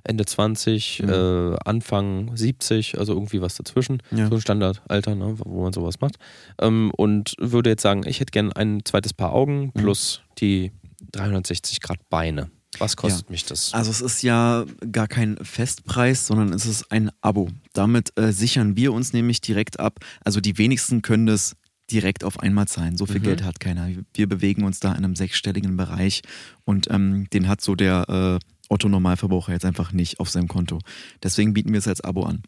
[0.04, 1.10] Ende 20, Mhm.
[1.10, 4.02] äh, Anfang 70, also irgendwie was dazwischen.
[4.12, 4.28] Ja.
[4.30, 6.16] So ein Standardalter, ne, wo man sowas macht.
[6.62, 9.72] Ähm, und würde jetzt sagen, ich hätte gern ein zweites Paar Augen Mhm.
[9.74, 10.72] plus die
[11.12, 12.50] 360 Grad Beine.
[12.80, 13.72] Was kostet mich das?
[13.74, 17.50] Also es ist ja gar kein Festpreis, sondern es ist ein Abo.
[17.74, 20.00] Damit äh, sichern wir uns nämlich direkt ab.
[20.24, 21.56] Also die wenigsten können das
[21.92, 22.98] direkt auf einmal zahlen.
[22.98, 23.24] So viel Mhm.
[23.24, 23.90] Geld hat keiner.
[24.14, 26.22] Wir bewegen uns da in einem sechsstelligen Bereich
[26.66, 30.80] und ähm, den hat so der äh, Otto Normalverbraucher jetzt einfach nicht auf seinem Konto.
[31.22, 32.44] Deswegen bieten wir es als Abo an.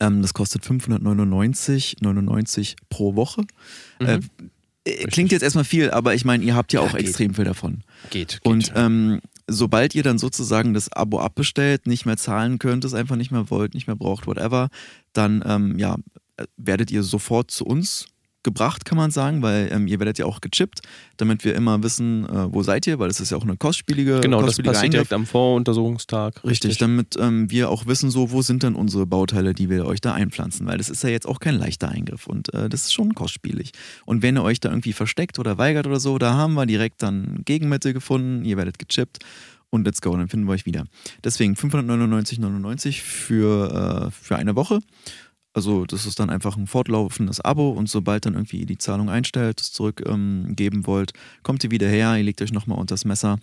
[0.00, 3.42] Ähm, das kostet 599,99 pro Woche.
[4.00, 4.20] Äh,
[4.84, 7.08] äh, klingt jetzt erstmal viel, aber ich meine, ihr habt ja auch Ja, geht.
[7.08, 7.82] extrem viel davon.
[8.10, 8.46] geht, geht.
[8.46, 13.16] Und ähm, sobald ihr dann sozusagen das Abo abbestellt, nicht mehr zahlen könnt, es einfach
[13.16, 14.68] nicht mehr wollt, nicht mehr braucht, whatever,
[15.12, 15.96] dann ähm, ja,
[16.56, 18.06] werdet ihr sofort zu uns
[18.48, 20.80] gebracht, kann man sagen, weil ähm, ihr werdet ja auch gechippt,
[21.18, 24.20] damit wir immer wissen, äh, wo seid ihr, weil es ist ja auch eine kostspielige
[24.20, 25.08] Genau, das kostspielige passiert Eingriff.
[25.08, 26.44] direkt am Voruntersuchungstag.
[26.44, 30.00] Richtig, damit ähm, wir auch wissen, so, wo sind denn unsere Bauteile, die wir euch
[30.00, 32.94] da einpflanzen, weil das ist ja jetzt auch kein leichter Eingriff und äh, das ist
[32.94, 33.72] schon kostspielig.
[34.06, 37.02] Und wenn ihr euch da irgendwie versteckt oder weigert oder so, da haben wir direkt
[37.02, 39.18] dann Gegenmittel gefunden, ihr werdet gechippt
[39.70, 40.84] und let's go, dann finden wir euch wieder.
[41.24, 44.80] Deswegen 599,99 für, äh, für eine Woche.
[45.58, 49.10] Also das ist dann einfach ein fortlaufendes Abo und sobald dann irgendwie ihr die Zahlung
[49.10, 53.04] einstellt, es zurückgeben ähm, wollt, kommt ihr wieder her, ihr legt euch nochmal unter das
[53.04, 53.40] Messer.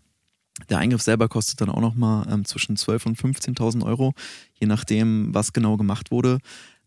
[0.70, 4.14] Der Eingriff selber kostet dann auch nochmal ähm, zwischen 12.000 und 15.000 Euro,
[4.58, 6.38] je nachdem, was genau gemacht wurde.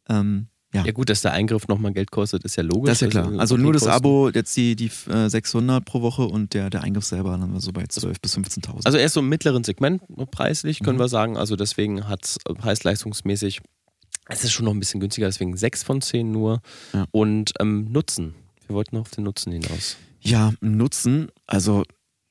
[0.08, 0.82] Ähm, ja.
[0.86, 2.88] Ja gut, dass der Eingriff nochmal Geld kostet, ist ja logisch.
[2.88, 3.38] Das ist ja klar.
[3.38, 3.86] Also nur das.
[3.86, 7.60] Abo, jetzt die, die äh, 600 pro Woche und der, der Eingriff selber dann wir
[7.60, 8.86] so bei 12.000 bis 15.000.
[8.86, 11.02] Also er ist so im mittleren Segment preislich, können Mhm.
[11.02, 11.36] wir sagen.
[11.36, 13.60] Also deswegen hat es preis-leistungsmäßig,
[14.28, 16.60] es ist schon noch ein bisschen günstiger, deswegen 6 von 10 nur.
[16.92, 17.06] Ja.
[17.10, 18.34] Und ähm, Nutzen.
[18.66, 19.96] Wir wollten noch auf den Nutzen hinaus.
[20.20, 21.84] ja, Nutzen, also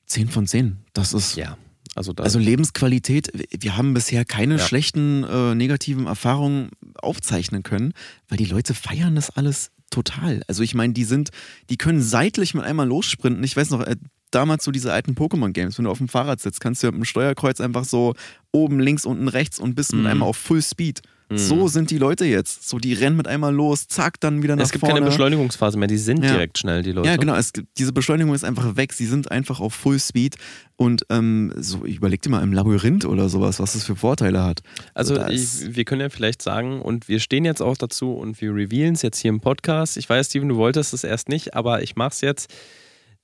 [0.06, 0.78] 10 von 10.
[0.92, 1.56] Das ist Ja.
[1.94, 4.64] Also, Also Lebensqualität, wir haben bisher keine Ja.
[4.64, 6.70] schlechten äh, negativen Erfahrungen
[7.02, 7.92] aufzeichnen können,
[8.28, 10.42] weil die Leute feiern das alles total.
[10.46, 11.30] Also ich meine, die sind,
[11.70, 13.42] die können seitlich mit einmal lossprinten.
[13.42, 13.96] Ich weiß noch, äh,
[14.30, 17.00] damals so diese alten Pokémon-Games, wenn du auf dem Fahrrad sitzt, kannst du ja mit
[17.00, 18.14] dem Steuerkreuz einfach so
[18.52, 20.06] oben, links, unten, rechts und bist mit Mhm.
[20.08, 21.00] einmal auf Full Speed.
[21.30, 22.66] So sind die Leute jetzt.
[22.68, 24.94] So, die rennen mit einmal los, zack, dann wieder nach es gibt vorne.
[24.94, 26.30] keine Beschleunigungsphase mehr, die sind Ja.
[26.32, 27.08] direkt schnell, die Leute.
[27.08, 27.34] Ja, genau.
[27.36, 28.94] Es, gibt- diese Beschleunigung ist einfach weg.
[28.94, 30.36] Sie sind einfach auf Full Speed.
[30.76, 34.42] Und ähm, so, ich überleg dir mal im Labyrinth oder sowas, was das für Vorteile
[34.42, 34.60] hat.
[34.94, 38.40] Also ist- ich, wir können ja vielleicht sagen, und wir stehen jetzt auch dazu und
[38.40, 39.96] wir revealen es jetzt hier im Podcast.
[39.98, 42.50] Ich weiß, Steven, du wolltest es erst nicht, aber ich mach's jetzt.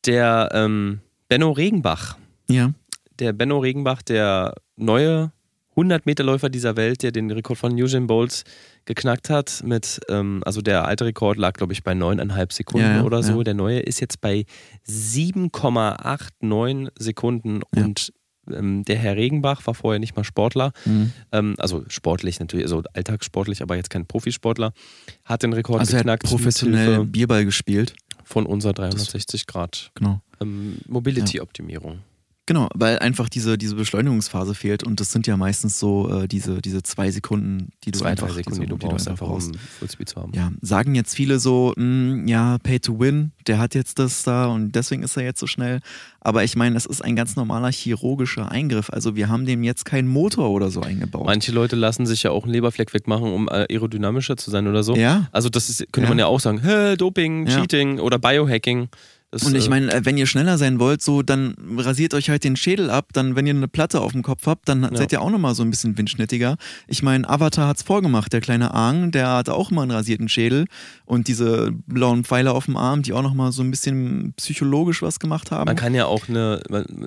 [0.05, 2.19] Der ähm, Benno Regenbach,
[2.51, 2.73] Ja.
[3.19, 5.33] der Benno Regenbach, der neue
[5.77, 8.45] 100-Meter-Läufer dieser Welt, der den Rekord von Usain Bolt
[8.85, 12.97] geknackt hat mit, ähm, also der alte Rekord lag, glaube ich, bei 9,5 Sekunden Ja,
[12.97, 13.39] ja, oder so.
[13.39, 13.45] ja.
[13.45, 14.45] Der neue ist jetzt bei
[14.87, 18.13] 7,89 Sekunden und
[18.51, 21.13] ähm, der Herr Regenbach war vorher nicht mal Sportler, Mhm.
[21.33, 24.73] ähm, also sportlich natürlich, also alltagssportlich, aber jetzt kein Profisportler,
[25.25, 27.95] hat den Rekord Also er hat geknackt professionell Bierball gespielt.
[28.27, 30.21] von unserer 360 Grad Genau.
[30.41, 31.99] ähm, Mobility-Optimierung.
[32.46, 36.61] Genau, weil einfach diese, diese Beschleunigungsphase fehlt und das sind ja meistens so äh, diese,
[36.61, 39.52] diese zwei Sekunden, die du Zwei, einfach, drei Sekunden, die du so- brauchst, einfach brauchst.
[39.52, 40.33] um Fullspeed zu haben.
[40.35, 44.44] Ja, sagen jetzt viele so, mh, ja, Pay to Win, der hat jetzt das da
[44.46, 45.80] und deswegen ist er jetzt so schnell.
[46.20, 48.90] Aber ich meine, das ist ein ganz normaler chirurgischer Eingriff.
[48.90, 51.24] Also wir haben dem jetzt keinen Motor oder so eingebaut.
[51.24, 54.83] Manche Leute lassen sich ja auch einen Leberfleck wegmachen, um äh, aerodynamischer zu sein oder
[54.83, 54.94] so.
[54.96, 55.28] ja.
[55.33, 56.09] Also das ist, könnte Ja.
[56.11, 56.61] man ja auch sagen,
[56.98, 57.59] Doping, Ja.
[57.61, 58.88] Cheating oder Biohacking.
[59.35, 62.31] Das, Und ich äh, meine, äh, wenn ihr schneller sein wollt, so dann rasiert euch
[62.31, 63.09] halt den Schädel ab.
[63.12, 65.62] Dann, wenn ihr eine Platte auf dem Kopf habt, dann seid ihr auch nochmal so
[65.62, 66.57] ein bisschen windschnittiger.
[66.87, 68.33] Ich meine, Avatar hat's vorgemacht.
[68.33, 70.66] Der kleine Aang, der hat auch immer einen rasierten Schädel.
[71.05, 75.18] Und diese blauen Pfeile auf dem Arm, die auch nochmal so ein bisschen psychologisch was
[75.20, 75.66] gemacht haben.
[75.66, 76.61] Man kann ja auch eine,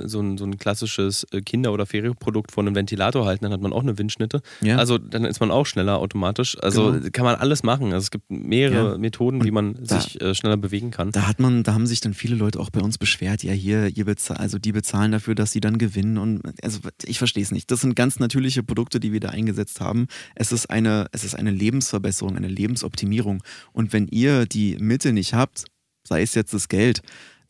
[0.06, 3.62] so, ein, so ein klassisches äh, Kinder- oder Ferienprodukt vor einem Ventilator halten, dann hat
[3.62, 4.42] man auch eine Windschnitte.
[4.62, 4.78] ja.
[4.78, 6.58] Also dann ist man auch schneller automatisch.
[6.62, 7.08] Also Genau.
[7.12, 7.86] kann man alles machen.
[7.94, 8.98] Also es gibt mehrere Ja.
[8.98, 11.12] Methoden, wie man da- sich äh, schneller bewegen kann.
[11.12, 13.96] Da hat man, da haben sich dann viele Leute auch bei uns beschwert, ja hier,
[13.96, 17.52] ihr bezahlt, also die bezahlen dafür, dass sie dann gewinnen und also ich verstehe es
[17.52, 17.72] nicht.
[17.72, 20.08] Das sind ganz natürliche Produkte, die wir da eingesetzt haben.
[20.36, 23.44] Es ist eine, es ist eine Lebensverbesserung, eine Lebensoptimierung.
[23.72, 25.66] Und wenn ihr die Mittel nicht habt,
[26.04, 27.02] sei es jetzt das Geld,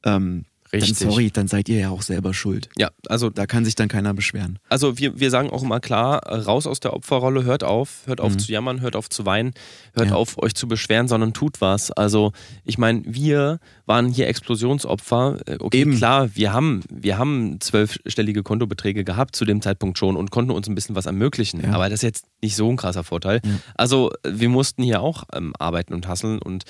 [0.04, 1.00] ähm, Richtig.
[1.00, 2.70] dann sorry, dann seid ihr ja auch selber schuld.
[2.78, 4.60] Ja, also Da kann sich dann keiner beschweren.
[4.70, 8.34] Also wir, wir sagen auch immer klar, raus aus der Opferrolle, hört auf, hört auf
[8.34, 8.40] Mhm.
[8.40, 9.54] zu jammern, hört auf zu weinen,
[9.94, 10.16] hört Ja.
[10.16, 11.92] auf euch zu beschweren, sondern tut was.
[11.92, 12.32] Also
[12.66, 15.38] ich meine, wir waren hier Explosionsopfer.
[15.46, 15.96] Äh, Okay, Eben.
[15.98, 20.68] klar, wir haben, wir haben zwölfstellige Kontobeträge gehabt zu dem Zeitpunkt schon und konnten uns
[20.68, 21.62] ein bisschen was ermöglichen.
[21.64, 21.72] Ja.
[21.74, 23.42] Aber das ist jetzt nicht so ein krasser Vorteil.
[23.44, 23.52] Ja.
[23.76, 26.64] Also wir mussten hier auch ähm, arbeiten und hasseln und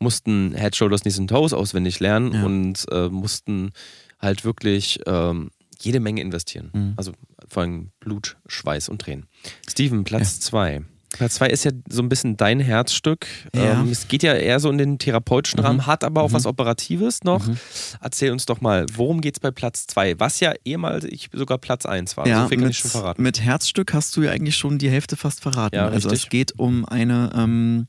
[0.00, 2.44] mussten Head, Shoulders, Knees and Toes auswendig lernen Ja.
[2.44, 3.70] und äh, mussten
[4.18, 6.70] halt wirklich ähm, jede Menge investieren.
[6.72, 6.92] Mhm.
[6.96, 7.12] Also
[7.48, 9.26] vor allem Blut, Schweiß und Tränen.
[9.68, 10.82] Steven, Platz zwei.
[11.12, 13.26] Platz zwei ist ja so ein bisschen dein Herzstück.
[13.54, 13.80] Ja.
[13.80, 15.66] Ähm, es geht ja eher so in den therapeutischen Mhm.
[15.66, 16.34] Rahmen, hat aber auch Mhm.
[16.34, 17.46] was Operatives noch.
[17.48, 17.56] Mhm.
[18.00, 20.18] Erzähl uns doch mal, worum geht es bei Platz zwei?
[20.20, 22.26] Was ja ehemals ich sogar Platz eins war.
[22.28, 23.22] ja, so viel kann mit, ich schon verraten.
[23.22, 25.74] mit Herzstück hast du ja eigentlich schon die Hälfte fast verraten.
[25.74, 27.88] Ja, also es geht um eine, ähm,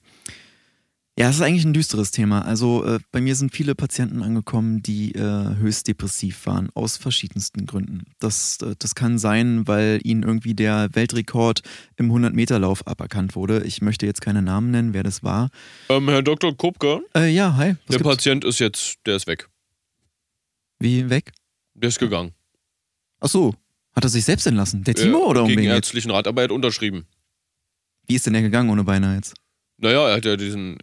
[1.21, 2.43] ja, es ist eigentlich ein düsteres Thema.
[2.43, 7.67] Also äh, bei mir sind viele Patienten angekommen, die äh, höchst depressiv waren, aus verschiedensten
[7.67, 8.05] Gründen.
[8.17, 11.61] Das, äh, das kann sein, weil ihnen irgendwie der Weltrekord
[11.97, 13.63] im 100-Meter-Lauf aberkannt wurde.
[13.65, 15.51] Ich möchte jetzt keine Namen nennen, wer das war.
[15.89, 16.57] Ähm, Herr Dr.
[16.57, 17.75] Kupke, Äh, ja, hi.
[17.85, 18.03] Was gibt's?
[18.03, 19.47] Patient ist jetzt, der ist weg.
[20.79, 21.33] Wie weg?
[21.75, 22.31] Der ist gegangen.
[23.19, 23.53] Ach so.
[23.95, 24.83] Hat er sich selbst entlassen?
[24.85, 27.05] Der Timo oder um Gegen ärztlichen Rat, aber er hat unterschrieben.
[28.07, 29.35] Wie ist denn der gegangen ohne Beine jetzt?
[29.81, 30.77] Naja, er hat ja diesen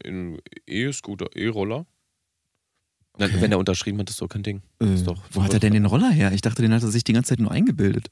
[0.66, 1.86] E-Scooter, E-Roller.
[3.14, 3.30] Okay.
[3.40, 4.62] Wenn er unterschrieben hat, ist doch kein Ding.
[4.80, 6.30] Äh, Ist doch wo hat er denn den Roller her?
[6.32, 8.10] Ich dachte, den hat er sich die ganze Zeit nur eingebildet.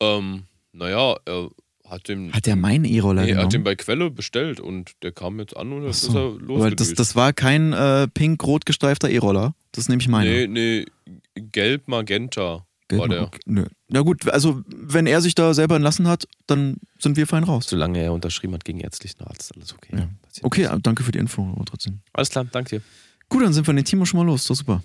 [0.00, 1.48] Ähm, naja, er
[1.88, 5.10] hat den, Hat er meinen E-Roller nee, er hat den bei Quelle bestellt und der
[5.12, 6.08] kam jetzt an und jetzt so.
[6.08, 6.98] ist er Aber das, losgedüst.
[7.00, 9.54] das war kein äh, pink-rot gestreifter E-Roller.
[9.72, 10.30] Das ist nämlich meiner.
[10.30, 10.86] nee, nee,
[11.34, 12.62] gelb-magenta Gelb-
[12.98, 13.22] war der.
[13.24, 13.66] okay, Nö.
[13.88, 17.66] Na gut, also wenn er sich da selber entlassen hat, dann sind wir fein raus.
[17.68, 19.96] Solange er unterschrieben hat gegen ärztlichen ist alles okay.
[19.96, 20.08] Ja.
[20.42, 22.00] Okay, danke für die Info aber trotzdem.
[22.12, 22.82] Alles klar, danke dir.
[23.28, 24.46] Gut, dann sind wir in den Timo schon mal los.
[24.46, 24.82] Doch super.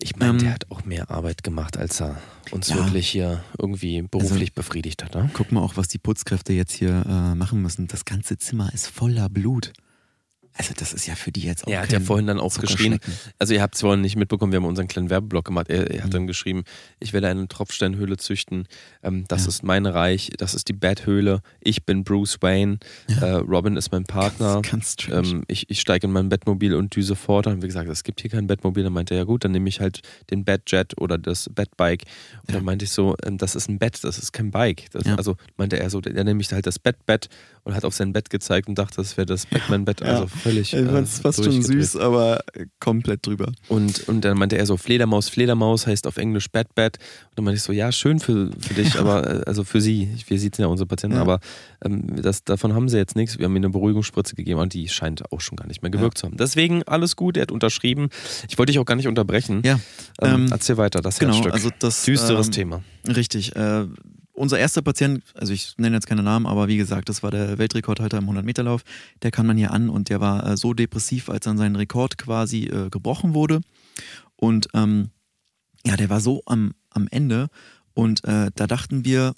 [0.00, 2.74] Ich meine, Ähm, der hat auch mehr Arbeit gemacht, als er uns Ja.
[2.74, 5.14] Also wirklich hier irgendwie beruflich befriedigt hat.
[5.14, 5.30] Ne?
[5.32, 7.86] Guck mal auch, was die Putzkräfte jetzt hier äh, machen müssen.
[7.88, 9.72] Das ganze Zimmer ist voller Blut.
[10.60, 12.98] Also das ist ja für die jetzt auch Er hat ja vorhin dann auch Zuckerschlecken.
[13.38, 15.68] also ihr habt es vorhin nicht mitbekommen, wir haben unseren kleinen Werbeblock gemacht.
[15.70, 16.12] Er, er hat Mhm.
[16.12, 16.64] dann geschrieben,
[16.98, 18.66] ich werde eine Tropfsteinhöhle züchten.
[19.04, 19.48] Ähm, das Ja.
[19.50, 21.42] ist mein Reich, das ist die Betthöhle.
[21.60, 22.78] Ich bin Bruce Wayne.
[23.08, 23.18] Ja.
[23.18, 24.60] Äh, Robin ist mein Partner.
[24.62, 25.28] Ganz strange.
[25.28, 27.46] Ähm, ich, ich steige in mein Bettmobil und düse fort.
[27.46, 28.82] Dann haben wir gesagt, es gibt hier kein Bettmobil.
[28.82, 32.02] Dann meinte er, ja gut, dann nehme ich halt den Bettjet oder das Bettbike.
[32.42, 32.54] Und Ja.
[32.56, 34.86] dann meinte ich so, ähm, das ist ein Bett, das ist kein Bike.
[34.90, 35.06] Das.
[35.06, 37.28] Also meinte er so, dann nehme ich halt das Bettbett
[37.62, 40.02] und hat auf sein Bett gezeigt und dachte, das wäre das Batman-Bett.
[40.02, 40.74] Also völlig.
[40.74, 42.40] ich fand's äh, fast schon süß, aber
[42.80, 43.52] komplett drüber.
[43.68, 46.96] Und, und dann meinte er so, Fledermaus, Fledermaus heißt auf Englisch Bad Bad.
[46.98, 50.08] Und dann meinte ich so, ja, schön für, für dich, aber äh, also für sie,
[50.26, 51.22] wir sitzen ja unsere Patienten, Ja.
[51.22, 51.40] aber
[51.84, 53.38] ähm, das, davon haben sie jetzt nichts.
[53.38, 56.18] Wir haben ihm eine Beruhigungsspritze gegeben und die scheint auch schon gar nicht mehr gewirkt
[56.18, 56.36] zu haben.
[56.36, 58.08] Deswegen alles gut, er hat unterschrieben.
[58.48, 59.62] Ich wollte dich auch gar nicht unterbrechen.
[59.64, 59.78] Ja,
[60.20, 61.32] Ähm, ähm, erzähl weiter, das genau.
[61.34, 61.52] Herzstück.
[61.52, 62.82] Also das Düsteres ähm, Thema.
[63.06, 63.54] Richtig.
[63.56, 63.86] Äh,
[64.38, 67.58] unser erster Patient, also ich nenne jetzt keine Namen, aber wie gesagt, das war der
[67.58, 68.82] Weltrekordhalter im 100-Meter-Lauf.
[69.22, 72.18] Der kam dann hier an und der war äh, so depressiv, als dann sein Rekord
[72.18, 73.60] quasi äh, gebrochen wurde.
[74.36, 75.10] Und ähm,
[75.84, 77.48] ja, der war so am, am Ende.
[77.94, 79.34] Und äh, da dachten wir,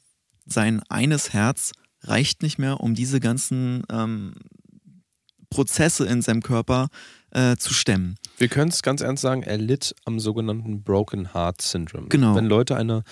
[0.46, 4.34] sein eines Herz reicht nicht mehr, um diese ganzen ähm,
[5.50, 6.88] Prozesse in seinem Körper
[7.30, 8.16] äh, zu stemmen.
[8.38, 12.08] Wir können es ganz ernst sagen, er litt am sogenannten Broken Heart Syndrome.
[12.08, 12.34] Genau.
[12.34, 13.02] Wenn Leute eine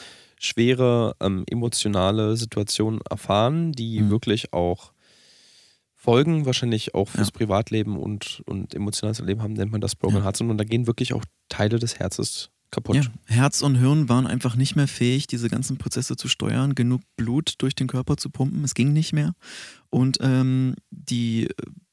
[0.41, 4.11] schwere ähm, emotionale Situation erfahren, die Mhm.
[4.11, 4.93] wirklich auch
[5.95, 7.33] Folgen wahrscheinlich auch fürs Ja.
[7.33, 10.25] Privatleben und, und emotionales Leben haben, nennt man das Broken Ja.
[10.25, 10.53] Heart Syndrome.
[10.53, 12.97] Und da gehen wirklich auch Teile des Herzens kaputt.
[12.97, 17.01] Ja, Herz und Hirn waren einfach nicht mehr fähig, diese ganzen Prozesse zu steuern, genug
[17.17, 18.63] Blut durch den Körper zu pumpen.
[18.63, 19.33] Es ging nicht mehr.
[19.91, 21.49] Und ähm, die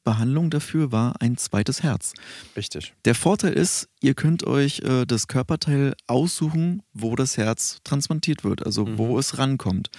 [0.05, 2.13] Behandlung dafür war ein zweites Herz.
[2.55, 2.93] Richtig.
[3.03, 8.65] Der Vorteil ist, ihr könnt euch äh, das Körperteil aussuchen, wo das Herz transplantiert wird,
[8.65, 8.97] also Mhm.
[8.97, 9.89] wo es rankommt.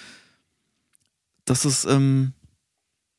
[1.45, 2.33] Das ist, ähm,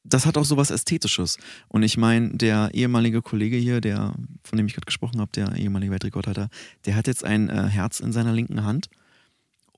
[0.04, 1.38] das hat auch sowas Ästhetisches.
[1.68, 5.56] Und ich meine, der ehemalige Kollege hier, der, von dem ich gerade gesprochen habe, der
[5.58, 6.50] ehemalige Weltrekordhalter,
[6.86, 8.88] der hat jetzt ein äh, Herz in seiner linken Hand.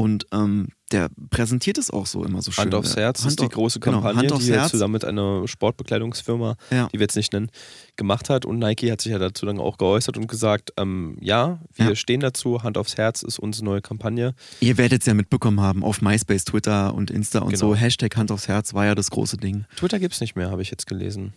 [0.01, 2.63] Und ähm, der präsentiert es auch so immer so schön.
[2.63, 5.45] Hand aufs Herz Hand ist die große genau, Kampagne, aufs die er zusammen mit einer
[5.45, 6.87] Sportbekleidungsfirma, Ja.
[6.87, 7.49] die wir jetzt nicht nennen,
[7.97, 8.45] gemacht hat.
[8.45, 11.95] Und Nike hat sich ja dazu dann auch geäußert und gesagt, ähm, ja, wir Ja.
[11.95, 14.35] stehen dazu, Hand aufs Herz ist unsere neue Kampagne.
[14.61, 17.59] Ihr werdet es ja mitbekommen haben auf MySpace, Twitter und Insta und Genau.
[17.59, 17.75] so.
[17.75, 19.65] Hashtag Hand aufs Herz war ja das große Ding.
[19.75, 21.33] Twitter gibt es nicht mehr, habe ich jetzt gelesen.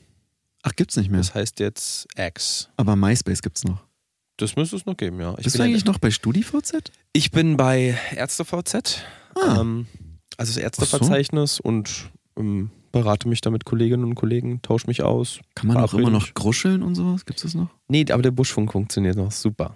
[0.62, 1.18] Ach, gibt's nicht mehr.
[1.18, 2.68] Das heißt jetzt X.
[2.76, 3.82] Aber MySpace gibt's noch.
[4.38, 5.34] Das müsste es noch geben, ja.
[5.38, 6.90] Ich Bist bin du ja- eigentlich noch bei StudiVZ?
[7.12, 9.04] Ich bin bei ÄrzteVZ,
[9.36, 9.60] Ah.
[9.60, 9.86] ähm,
[10.36, 15.40] also das Ärzteverzeichnis und ähm, berate mich da mit Kolleginnen und Kollegen, tausche mich aus.
[15.54, 17.24] Kann man auch immer noch gruscheln und sowas?
[17.26, 17.68] Gibt's das noch?
[17.88, 19.74] Nee, aber der Buschfunk funktioniert noch super.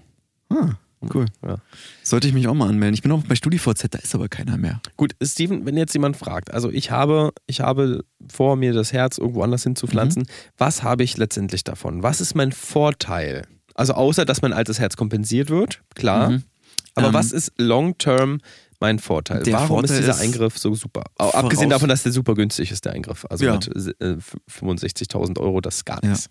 [0.49, 0.71] Ah,
[1.14, 1.27] cool.
[1.47, 1.57] Ja.
[2.03, 2.95] Sollte ich mich auch mal anmelden.
[2.95, 4.81] Ich bin auch bei StudiVZ, da ist aber keiner mehr.
[4.97, 9.19] Gut, Steven, wenn jetzt jemand fragt, also ich habe, ich habe vor, mir das Herz
[9.19, 10.27] irgendwo anders hinzupflanzen, Mhm.
[10.59, 12.03] was habe ich letztendlich davon?
[12.03, 13.47] Was ist mein Vorteil?
[13.77, 16.31] Also außer, dass mein altes Herz kompensiert wird, klar.
[16.31, 16.43] Mhm.
[16.95, 18.41] Aber Ähm, was ist long-term
[18.81, 19.43] mein Vorteil?
[19.47, 21.05] Warum Vorteil ist dieser ist- Eingriff so super?
[21.19, 23.27] Abgesehen davon, dass der super günstig ist, der Eingriff.
[23.31, 23.55] Also Ja.
[23.55, 23.69] mit
[24.01, 24.17] äh,
[24.49, 26.11] 65.000 Euro, das ist gar Ja.
[26.11, 26.31] nichts.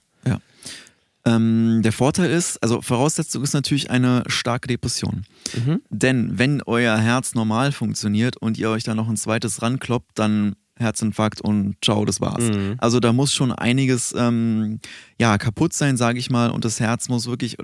[1.28, 5.24] Ähm, der Vorteil ist, also Voraussetzung ist natürlich eine starke Depression.
[5.56, 5.82] Mhm.
[5.90, 10.56] Denn wenn euer Herz normal funktioniert und ihr euch da noch ein zweites rankloppt, dann
[10.78, 12.44] Herzinfarkt und ciao, das war's.
[12.44, 12.76] Mhm.
[12.80, 14.80] Also da muss schon einiges ähm,
[15.20, 16.50] ja, kaputt sein, sage ich mal.
[16.52, 17.58] Und das Herz muss wirklich,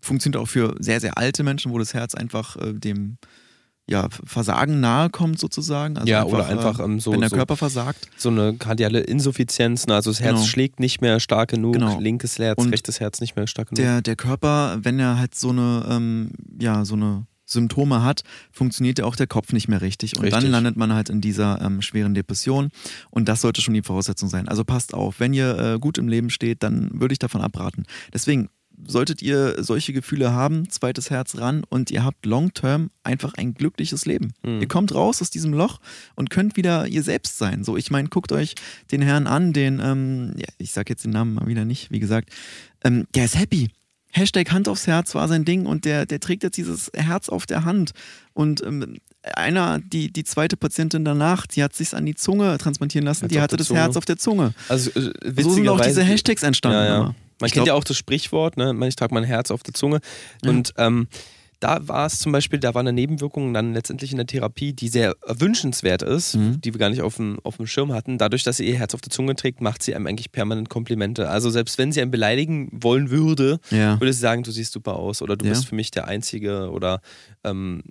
[0.00, 3.18] funktioniert auch für sehr, sehr alte Menschen, wo das Herz einfach äh, dem
[3.86, 5.98] ja, Versagen nahe kommt sozusagen.
[5.98, 8.08] Also Ja, oder einfach, äh, ähm, so- wenn der so- Körper versagt.
[8.16, 9.94] So eine kardiale Insuffizienz, ne?
[9.96, 10.46] also das Herz Genau.
[10.46, 12.00] schlägt nicht mehr stark genug, Genau.
[12.00, 13.76] linkes Herz, Und rechtes Herz nicht mehr stark genug.
[13.84, 18.22] Der, der Körper, wenn er halt so eine, ähm, ja, so eine Symptome hat,
[18.52, 20.16] funktioniert ja auch der Kopf nicht mehr richtig.
[20.16, 20.50] Und dann Richtig.
[20.50, 22.70] landet man halt in dieser ähm, schweren Depression.
[23.10, 24.48] Und das sollte schon die Voraussetzung sein.
[24.48, 27.84] Also passt auf, wenn ihr äh, gut im Leben steht, dann würde ich davon abraten.
[28.12, 28.48] Deswegen,
[28.86, 33.54] solltet ihr solche Gefühle haben, zweites Herz ran und ihr habt long term einfach ein
[33.54, 34.32] glückliches Leben.
[34.42, 34.60] Mhm.
[34.60, 35.78] Ihr kommt raus aus diesem Loch
[36.16, 37.64] und könnt wieder ihr selbst sein.
[37.64, 38.54] So, ich meine, guckt euch
[38.90, 42.00] den Herrn an, den, ähm, ja, ich sag jetzt den Namen mal wieder nicht, wie
[42.00, 42.30] gesagt,
[42.84, 43.70] ähm, der ist happy.
[44.14, 47.46] Hashtag Hand aufs Herz war sein Ding und der, der trägt jetzt dieses Herz auf
[47.46, 47.90] der Hand.
[48.32, 48.98] Und ähm,
[49.34, 53.32] einer, die, die zweite Patientin danach, die hat sich an die Zunge transplantieren lassen, Herz
[53.32, 53.80] die hatte das Zunge.
[53.80, 54.54] Herz auf der Zunge.
[54.68, 55.12] Also äh,
[55.42, 56.78] So sind auch diese Hashtags entstanden.
[56.78, 57.00] Ja, ja.
[57.00, 57.14] Man
[57.46, 58.74] Ich kennt glaub- ja auch das Sprichwort, ne?
[58.86, 60.00] Ich trage mein Herz auf der Zunge.
[60.46, 61.08] Und ähm,
[61.64, 64.88] da war es zum Beispiel, da war eine Nebenwirkung dann letztendlich in der Therapie, die
[64.88, 66.60] sehr wünschenswert ist, Mhm.
[66.60, 68.18] die wir gar nicht auf dem, auf dem Schirm hatten.
[68.18, 71.28] Dadurch, dass sie ihr Herz auf der Zunge trägt, macht sie einem eigentlich permanent Komplimente.
[71.30, 73.98] Also selbst wenn sie einen beleidigen wollen würde, Ja.
[74.00, 75.52] würde sie sagen, du siehst super aus oder du Ja.
[75.52, 77.00] bist für mich der Einzige oder
[77.44, 77.82] ähm,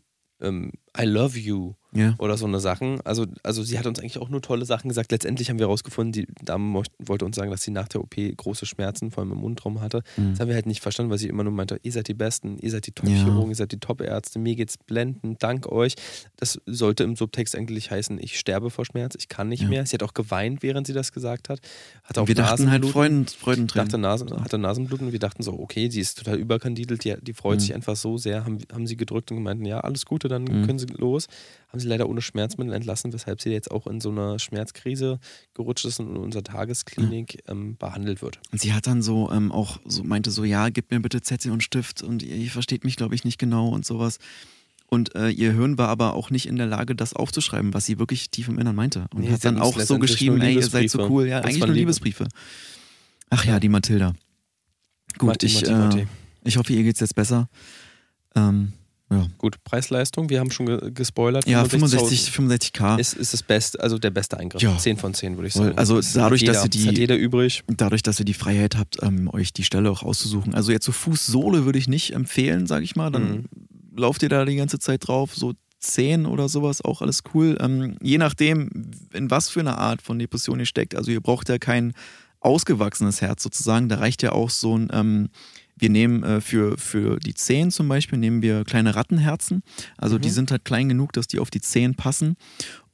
[0.41, 2.16] ähm, I love you Ja.
[2.20, 3.02] oder so eine Sachen.
[3.02, 5.12] Also, also sie hat uns eigentlich auch nur tolle Sachen gesagt.
[5.12, 8.66] Letztendlich haben wir herausgefunden, die Dame wollte uns sagen, dass sie nach der OP große
[8.68, 10.04] Schmerzen, vor allem im Mundraum hatte.
[10.18, 10.32] Mhm.
[10.32, 12.58] Das haben wir halt nicht verstanden, weil sie immer nur meinte, ihr seid die Besten,
[12.60, 12.96] ihr seid die Ja.
[13.16, 15.96] Top-Chirurgen, ihr seid die Top-Ärzte, mir geht's blendend, dank euch.
[16.38, 19.70] Das sollte im Subtext eigentlich heißen, ich sterbe vor Schmerz, ich kann nicht Ja.
[19.70, 19.86] mehr.
[19.86, 21.60] Sie hat auch geweint, während sie das gesagt hat.
[22.04, 22.86] Hatte auch Wir dachten halt.
[22.86, 23.88] Freuden, Freudentränen.
[23.88, 27.34] Dachte Nasen, hatte Nasenbluten und wir dachten so, okay, die ist total überkandidelt, die, die
[27.34, 27.62] freut Mhm.
[27.62, 30.66] sich einfach so sehr, haben, haben sie gedrückt und gemeinten, ja, alles Gute, dann Mhm.
[30.66, 31.27] können sie los.
[31.69, 35.19] Haben sie leider ohne Schmerzmittel entlassen, weshalb sie jetzt auch in so einer Schmerzkrise
[35.53, 38.39] gerutscht ist und in unserer Tagesklinik ähm, behandelt wird.
[38.51, 41.51] Und sie hat dann so ähm, auch so meinte so, ja, gib mir bitte Zettel
[41.51, 44.19] und Stift und ihr, ihr versteht mich, glaube ich, nicht genau und sowas.
[44.88, 47.97] Und äh, ihr Hirn war aber auch nicht in der Lage, das aufzuschreiben, was sie
[47.97, 49.07] wirklich tief im Innern meinte.
[49.15, 51.27] Und Nee, hat dann auch so geschrieben, ey, ihr seid so cool.
[51.27, 52.27] Ja, Das eigentlich nur Liebe- Liebesbriefe.
[53.31, 54.13] Ach ja, die Mathilda.
[55.17, 56.07] Gut, Matti, ich, Matti, äh, Matti.
[56.43, 57.49] ich hoffe, ihr geht's jetzt besser.
[58.36, 58.73] Ähm,
[59.14, 61.47] ja, Gut, Preis-Leistung, wir haben schon ge gespoilert.
[61.47, 62.99] ja 65.000 65, 65k.
[62.99, 64.61] ist, ist das Beste, also der beste Eingriff.
[64.61, 64.78] Ja.
[64.78, 65.78] 10 von 10, würde ich sagen.
[65.78, 67.64] Also dadurch, jeder, dass ihr die- jeder übrig.
[67.68, 70.53] dadurch, dass ihr die Freiheit habt, ähm, euch die Stelle auch auszusuchen.
[70.55, 73.09] Also jetzt so Fußsohle würde ich nicht empfehlen, sage ich mal.
[73.11, 73.45] Dann Mhm.
[73.95, 77.57] lauft ihr da die ganze Zeit drauf, so 10 oder sowas, auch alles cool.
[77.59, 78.70] Ähm, je nachdem,
[79.14, 80.95] in was für eine Art von Depression ihr steckt.
[80.95, 81.93] Also ihr braucht ja kein
[82.39, 83.89] ausgewachsenes Herz sozusagen.
[83.89, 85.30] Da reicht ja auch so ein, ähm,
[85.84, 89.61] wir nehmen äh, für, für die Zehen zum Beispiel, nehmen wir kleine Rattenherzen.
[89.97, 90.34] Also die Mhm.
[90.34, 92.38] sind halt klein genug, dass die auf die Zehen passen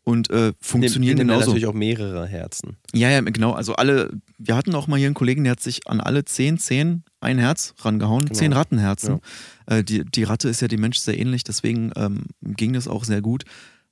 [0.04, 1.52] und äh, Wir funktionieren nehmen ja genauso.
[1.52, 2.78] natürlich auch mehrere Herzen.
[2.94, 3.52] Ja, ja, genau.
[3.54, 4.10] Also alle,
[4.40, 7.38] wir hatten auch mal hier einen Kollegen, der hat sich an alle zehn Zehen ein
[7.38, 8.34] Herz rangehauen, Genau.
[8.34, 9.20] zehn Rattenherzen.
[9.68, 13.04] Äh, die, die Ratte ist ja dem Mensch sehr ähnlich, deswegen ähm, ging das auch
[13.04, 13.44] sehr gut.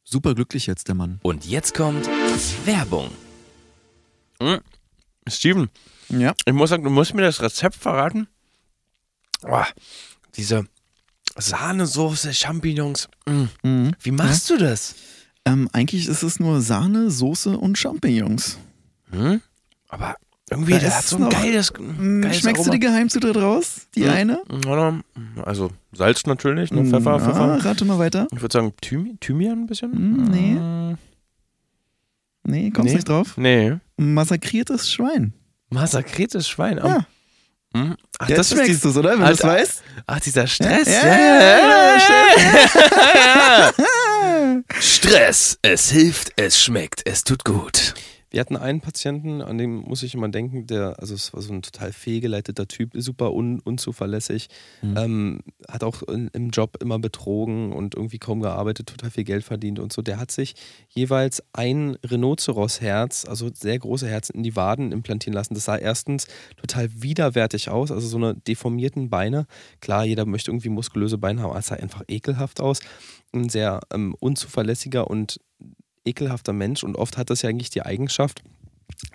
[0.04, 1.20] Super glücklich jetzt der Mann.
[1.22, 2.10] Und jetzt kommt
[2.66, 3.10] Werbung.
[4.42, 4.60] Hm?
[5.28, 5.70] Steven,
[6.10, 6.34] Ja.
[6.46, 8.28] ich muss sagen, du musst mir das Rezept verraten.
[9.50, 9.64] Oh,
[10.36, 10.66] diese
[11.38, 13.08] Sahnesoße, Champignons.
[13.26, 13.44] Mm.
[13.64, 13.92] Mhm.
[14.02, 14.96] Wie machst du das?
[15.46, 18.58] Ähm, eigentlich ist es nur Sahne, Soße und Champignons.
[19.12, 19.42] Hm?
[19.90, 20.16] Aber
[20.50, 22.72] irgendwie, Da der ist so ein geiles, Mm, geiles Schmeckst du Aroma.
[22.74, 23.88] die Geheimzutat raus?
[23.96, 24.10] Die Mhm.
[24.10, 24.44] eine?
[24.68, 25.00] Oder?
[25.46, 26.84] Also Salz natürlich, ne?
[26.86, 27.66] Pfeffer, Ah, Pfeffer.
[27.66, 28.28] rate mal weiter.
[28.34, 29.92] Ich würde sagen Thymi Thymian ein bisschen.
[29.94, 30.54] Hm, nee.
[30.54, 30.98] Mm,
[32.50, 32.96] Nee, kommst Nee.
[32.96, 33.36] nicht drauf?
[33.38, 33.76] Nee.
[33.98, 35.34] Massakriertes Schwein.
[35.70, 36.78] Massakriertes Schwein.
[36.78, 37.06] Ja.
[37.76, 37.96] Hm?
[38.20, 39.12] Ach, Jetzt das ist schmeckst du es, oder?
[39.12, 39.84] Wenn du es weißt.
[40.08, 40.88] ach, dieser Stress.
[40.88, 43.74] Ja, Ja, ja,
[44.82, 45.58] Stress.
[45.62, 47.94] Es hilft, es schmeckt, es tut gut.
[48.38, 51.52] Wir hatten einen Patienten, an dem muss ich immer denken, der, also es war so
[51.52, 54.50] ein total fehlgeleiteter Typ, super un, unzuverlässig,
[54.84, 54.96] Mhm.
[54.96, 59.44] ähm, hat auch in, im Job immer betrogen und irgendwie kaum gearbeitet, total viel Geld
[59.44, 60.04] verdient und so.
[60.04, 60.54] Der hat sich
[60.90, 65.56] jeweils ein Rhinoceros-Herz, also sehr große Herzen, in die Waden implantieren lassen.
[65.56, 66.28] Das sah erstens
[66.58, 69.48] total widerwärtig aus, also so eine deformierten Beine.
[69.82, 72.82] Klar, jeder möchte irgendwie muskulöse Beine haben, aber es sah einfach ekelhaft aus.
[73.34, 75.40] Ein sehr ähm, unzuverlässiger und
[76.08, 78.42] ekelhafter Mensch und oft hat das ja eigentlich die Eigenschaft,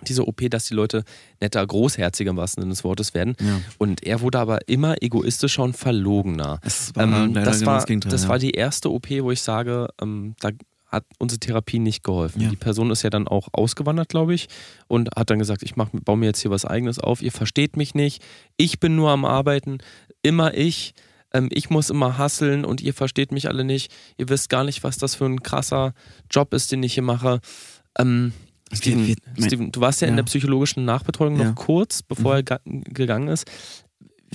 [0.07, 1.03] diese OP, dass die Leute
[1.41, 3.35] netter, großherziger im wahrsten Sinne des Wortes werden.
[3.39, 3.59] Ja.
[3.77, 6.59] Und er wurde aber immer egoistischer und verlogener.
[6.63, 9.87] Es war Ähm, das genau war, das das war die erste OP, wo ich sage,
[10.01, 10.51] ähm, da
[10.93, 12.39] hat unsere Therapie nicht geholfen.
[12.39, 12.49] Ja.
[12.49, 14.47] Die Person ist ja dann auch ausgewandert, glaube ich,
[14.87, 17.75] und hat dann gesagt, ich mach, baue mir jetzt hier was eigenes auf, ihr versteht
[17.77, 18.23] mich nicht,
[18.57, 19.79] ich bin nur am Arbeiten,
[20.21, 20.93] immer ich,
[21.33, 24.83] ähm, ich muss immer hasseln und ihr versteht mich alle nicht, ihr wisst gar nicht,
[24.83, 25.93] was das für ein krasser
[26.31, 27.39] Job ist, den ich hier mache.
[27.97, 28.33] Ähm,
[28.71, 30.17] Steven, wir- mein- Steven, du warst ja, in Ja.
[30.17, 31.45] der psychologischen Nachbetreuung Ja.
[31.49, 33.45] noch kurz, bevor er ga- gegangen ist.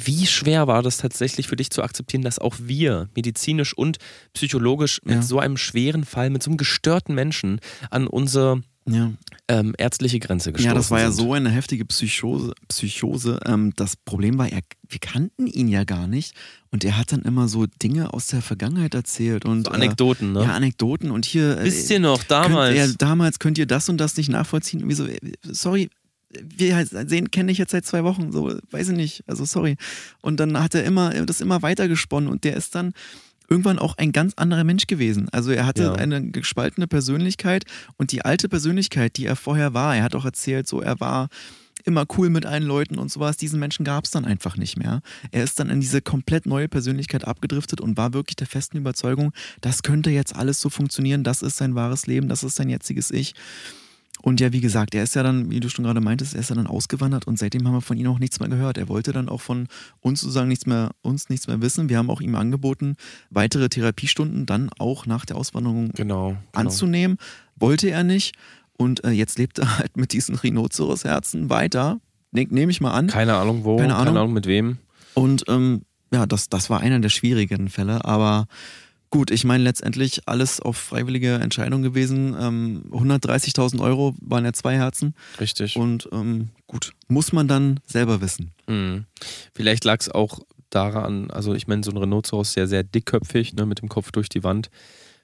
[0.01, 3.99] Wie schwer war das tatsächlich für dich zu akzeptieren, dass auch wir medizinisch und
[4.33, 5.23] psychologisch mit Ja.
[5.23, 8.63] so einem schweren Fall, mit so einem gestörten Menschen an unsere
[8.93, 9.13] ja.
[9.49, 11.25] ähm, ärztliche Grenze gestoßen Ja, das war ja sind?
[11.27, 12.53] so eine heftige Psychose.
[12.69, 13.41] Psychose.
[13.47, 16.35] Ähm, das Problem war, er, wir kannten ihn ja gar nicht.
[16.71, 19.45] Und er hat dann immer so Dinge aus der Vergangenheit erzählt.
[19.45, 20.45] Und, So Anekdoten, äh, ne?
[20.45, 21.11] Ja, Anekdoten.
[21.11, 21.59] Und hier.
[21.59, 22.77] äh, Wisst ihr noch, damals?
[22.77, 24.87] Könnt, ja, damals könnt ihr das und das nicht nachvollziehen.
[24.89, 25.91] Wir so, äh, sorry,
[26.31, 29.77] wir halt sehen, kenne ich jetzt seit zwei Wochen, so, weiß ich nicht, also sorry.
[30.21, 32.93] Und dann hat er immer, das immer weiter gesponnen und der ist dann
[33.49, 35.29] irgendwann auch ein ganz anderer Mensch gewesen.
[35.31, 35.93] Also er hatte Ja.
[35.95, 37.65] eine gespaltene Persönlichkeit
[37.97, 41.29] und die alte Persönlichkeit, die er vorher war, er hat auch erzählt, so er war
[41.85, 43.37] immer cool mit allen Leuten und sowas.
[43.37, 45.01] Diesen Menschen gab es dann einfach nicht mehr.
[45.31, 49.33] Er ist dann in diese komplett neue Persönlichkeit abgedriftet und war wirklich der festen Überzeugung,
[49.61, 53.11] das könnte jetzt alles so funktionieren, das ist sein wahres Leben, das ist sein jetziges
[53.11, 53.35] Ich.
[54.29, 56.51] Und ja, wie gesagt, er ist ja dann, wie du schon gerade meintest, er ist
[56.51, 58.77] ja dann ausgewandert und seitdem haben wir von ihm auch nichts mehr gehört.
[58.77, 59.69] Er wollte dann auch von
[60.01, 61.89] uns sozusagen nichts mehr, uns nichts mehr wissen.
[61.89, 62.97] Wir haben auch ihm angeboten,
[63.31, 66.29] weitere Therapiestunden dann auch nach der Auswanderung Genau.
[66.33, 66.39] genau.
[66.53, 67.17] anzunehmen.
[67.57, 68.35] Wollte er nicht.
[68.77, 71.99] Und äh, jetzt lebt er halt mit diesen Rhinoceros-Herzen weiter.
[72.31, 73.07] Ne, Nehme ich mal an.
[73.07, 74.17] Keine Ahnung wo, Keine keine Ahnung.
[74.19, 74.77] Ahnung, mit wem.
[75.15, 75.81] Und ähm,
[76.13, 78.05] ja, das, das war einer der schwierigen Fälle.
[78.05, 78.47] Aber
[79.11, 82.37] gut, ich meine letztendlich alles auf freiwillige Entscheidung gewesen.
[82.39, 85.15] Ähm, 130.000 Euro waren ja zwei Herzen.
[85.41, 85.77] Richtig.
[85.77, 88.53] Und ähm, gut, muss man dann selber wissen.
[88.67, 89.05] Mhm.
[89.55, 90.41] Vielleicht lag es auch
[90.71, 94.13] daran, also ich meine, so ein Rhinoceros ist ja sehr dickköpfig, ne, mit dem Kopf
[94.13, 94.71] durch die Wand.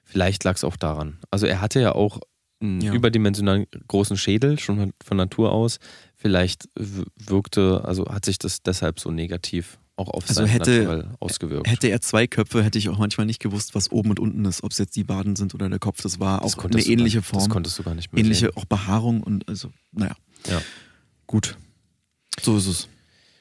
[0.03, 1.19] Vielleicht lag es auch daran.
[1.31, 2.19] Also er hatte ja auch
[2.61, 2.93] einen Ja.
[2.93, 5.79] überdimensional großen Schädel, schon von Natur aus.
[6.15, 11.69] Vielleicht wirkte, also hat sich das deshalb so negativ auch auf Also sein hätte- ausgewirkt.
[11.69, 14.63] Hätte er zwei Köpfe, hätte ich auch manchmal nicht gewusst, was oben und unten ist.
[14.63, 16.01] Ob es jetzt die Baden sind oder der Kopf.
[16.01, 17.49] Das war Das auch eine ähnliche gar, Das Form.
[17.51, 18.57] konntest du gar nicht mehr Ähnliche sehen.
[18.57, 20.15] auch Behaarung und also, naja.
[20.49, 20.61] Ja.
[21.27, 21.57] Gut.
[22.41, 22.87] So ist es.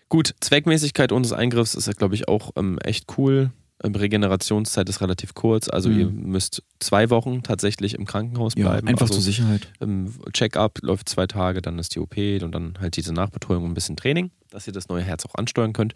[0.09, 3.51] Gut, Zweckmäßigkeit unseres Eingriffs ist ja, glaube ich, auch ähm, echt cool.
[3.83, 5.99] Ähm, Regenerationszeit ist relativ kurz, also Mhm.
[5.99, 8.87] ihr müsst zwei Wochen tatsächlich im Krankenhaus Ja, bleiben.
[8.87, 9.73] einfach also, zur Sicherheit.
[9.81, 13.71] ähm, Check-up läuft zwei Tage, dann ist die OP und dann halt diese Nachbetreuung und
[13.73, 15.95] ein bisschen Training, dass ihr das neue Herz auch ansteuern könnt.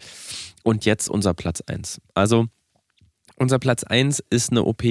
[0.63, 2.01] Und jetzt unser Platz 1.
[2.13, 2.47] Also
[3.37, 4.83] unser Platz 1 ist eine OP,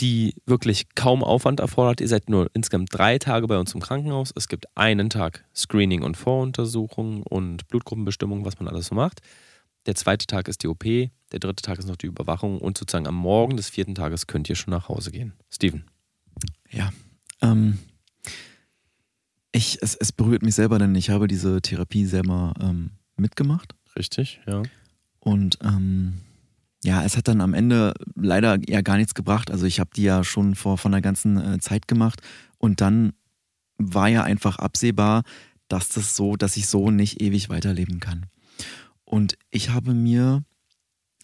[0.00, 2.00] die wirklich kaum Aufwand erfordert.
[2.00, 4.32] Ihr seid nur insgesamt drei Tage bei uns im Krankenhaus.
[4.34, 9.20] Es gibt einen Tag Screening und Voruntersuchung und Blutgruppenbestimmung, was man alles so macht.
[9.86, 13.06] Der zweite Tag ist die OP, der dritte Tag ist noch die Überwachung und sozusagen
[13.06, 15.32] am Morgen des vierten Tages könnt ihr schon nach Hause gehen.
[15.50, 15.84] Steven.
[16.70, 16.90] Ja.
[17.42, 17.78] Ähm,
[19.52, 23.74] ich, es, es berührt mich selber, denn ich habe diese Therapie selber ähm, mitgemacht.
[23.96, 24.62] Richtig, ja.
[25.18, 26.20] Und ähm,
[26.82, 29.50] ja, es hat dann am Ende leider ja gar nichts gebracht.
[29.50, 32.20] Also ich habe die ja schon vor von der ganzen äh, Zeit gemacht
[32.58, 33.12] und dann
[33.76, 35.22] war ja einfach absehbar,
[35.68, 38.26] dass das so, dass ich so nicht ewig weiterleben kann.
[39.04, 40.42] Und ich habe mir,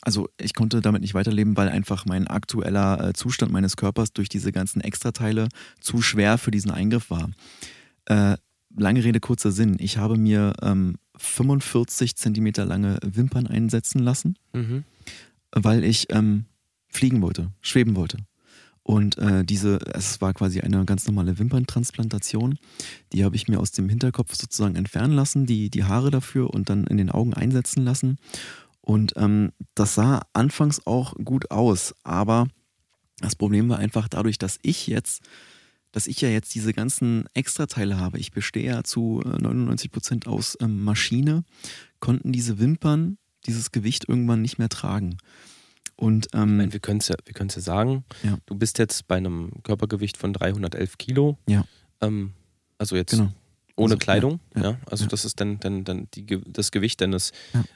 [0.02, 4.28] also ich konnte damit nicht weiterleben, weil einfach mein aktueller äh, Zustand meines Körpers durch
[4.28, 5.48] diese ganzen Extrateile
[5.80, 7.30] zu schwer für diesen Eingriff war.
[8.06, 8.36] Äh,
[8.76, 9.76] lange Rede, kurzer Sinn.
[9.78, 14.84] Ich habe mir ähm, 45 Zentimeter lange Wimpern einsetzen lassen, Mhm.
[15.52, 16.44] weil ich ähm,
[16.88, 18.18] fliegen wollte, schweben wollte.
[18.82, 22.58] Und äh, diese, es war quasi eine ganz normale Wimperntransplantation.
[23.12, 26.70] Die habe ich mir aus dem Hinterkopf sozusagen entfernen lassen, die, die Haare dafür und
[26.70, 28.18] dann in den Augen einsetzen lassen.
[28.82, 32.46] Und ähm, das sah anfangs auch gut aus, aber
[33.18, 35.22] das Problem war einfach dadurch, dass ich jetzt,
[35.92, 38.18] dass ich ja jetzt diese ganzen Extrateile habe.
[38.18, 41.44] Ich bestehe ja zu äh, 99 Prozent aus ähm, Maschine,
[42.00, 45.18] konnten diese Wimpern dieses Gewicht irgendwann nicht mehr tragen.
[45.94, 48.04] Und Ich ähm, meine, wir können es ja, wir können's ja sagen.
[48.22, 48.38] Ja.
[48.46, 51.38] Du bist jetzt bei einem Körpergewicht von 311 Kilo.
[51.48, 51.64] Ja.
[52.02, 52.32] Ähm,
[52.76, 53.32] also jetzt genau.
[53.76, 54.40] ohne Also, Kleidung.
[54.54, 55.08] Ja, ja, Also ja.
[55.08, 57.32] das ist dann, dann, dann die, das Gewicht deines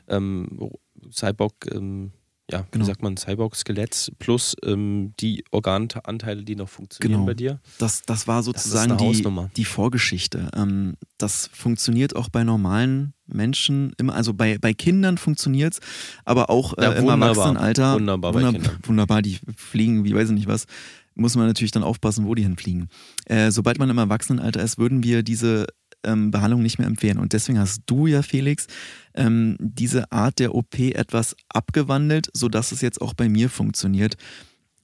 [0.09, 0.71] ähm,
[1.11, 2.13] Cyborg, ähm,
[2.51, 2.85] ja, Genau.
[2.85, 7.27] wie sagt man, Cyborg-Skeletts plus ähm, die Organanteile, die noch funktionieren Genau.
[7.27, 7.61] bei dir.
[7.79, 9.25] Das, das war Das sozusagen eine die,
[9.57, 10.51] die Vorgeschichte.
[10.57, 15.81] Ähm, das funktioniert auch bei normalen Menschen, immer, also bei, bei Kindern funktioniert es,
[16.25, 17.29] aber auch äh, Ja, im wunderbar.
[17.31, 17.95] Erwachsenenalter.
[17.95, 18.79] Wunderbar bei Kindern.
[18.83, 20.67] Wunderbar, die fliegen, wie weiß ich nicht was.
[21.15, 22.89] Muss man natürlich dann aufpassen, wo die hinfliegen.
[23.27, 25.67] Äh, sobald man im Erwachsenenalter ist, würden wir diese
[26.05, 27.19] ähm, Behandlung nicht mehr empfehlen.
[27.19, 28.67] Und deswegen hast du ja, Felix,
[29.15, 34.17] ähm, diese Art der OP etwas abgewandelt, sodass es jetzt auch bei mir funktioniert.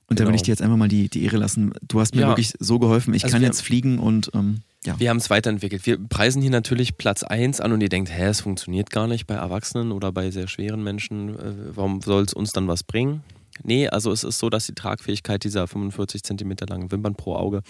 [0.08, 0.28] Und da Genau.
[0.30, 1.72] will ich dir jetzt einfach mal die, die Ehre lassen.
[1.86, 2.28] Du hast mir Ja.
[2.28, 3.12] wirklich so geholfen.
[3.14, 4.98] Ich Also kann jetzt fliegen und ähm, ja.
[5.00, 5.84] Wir haben es weiterentwickelt.
[5.84, 9.26] Wir preisen hier natürlich Platz 1 an und ihr denkt, hä, es funktioniert gar nicht
[9.26, 11.30] bei Erwachsenen oder bei sehr schweren Menschen.
[11.36, 13.22] Äh, Warum soll es uns dann was bringen?
[13.64, 17.62] Nee, also es ist so, dass die Tragfähigkeit dieser 45 Zentimeter langen Wimpern pro Auge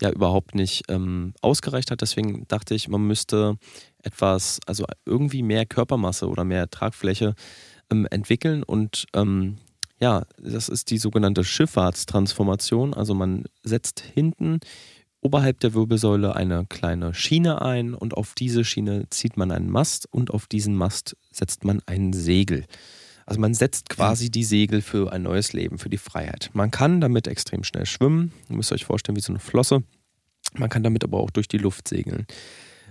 [0.00, 2.00] ja überhaupt nicht ähm, ausgereicht hat.
[2.00, 3.56] Deswegen dachte ich, man müsste
[4.02, 7.34] etwas, also irgendwie mehr Körpermasse oder mehr Tragfläche
[7.90, 9.58] ähm, entwickeln und ähm,
[10.00, 12.94] ja, das ist die sogenannte Schifffahrtstransformation.
[12.94, 14.60] Also man setzt hinten
[15.20, 20.06] oberhalb der Wirbelsäule eine kleine Schiene ein und auf diese Schiene zieht man einen Mast
[20.12, 22.64] und auf diesen Mast setzt man ein Segel.
[23.28, 26.48] Also man setzt quasi die Segel für ein neues Leben, für die Freiheit.
[26.54, 28.32] Man kann damit extrem schnell schwimmen.
[28.48, 29.82] Ihr müsst euch vorstellen, wie so eine Flosse.
[30.54, 32.26] Man kann damit aber auch durch die Luft segeln.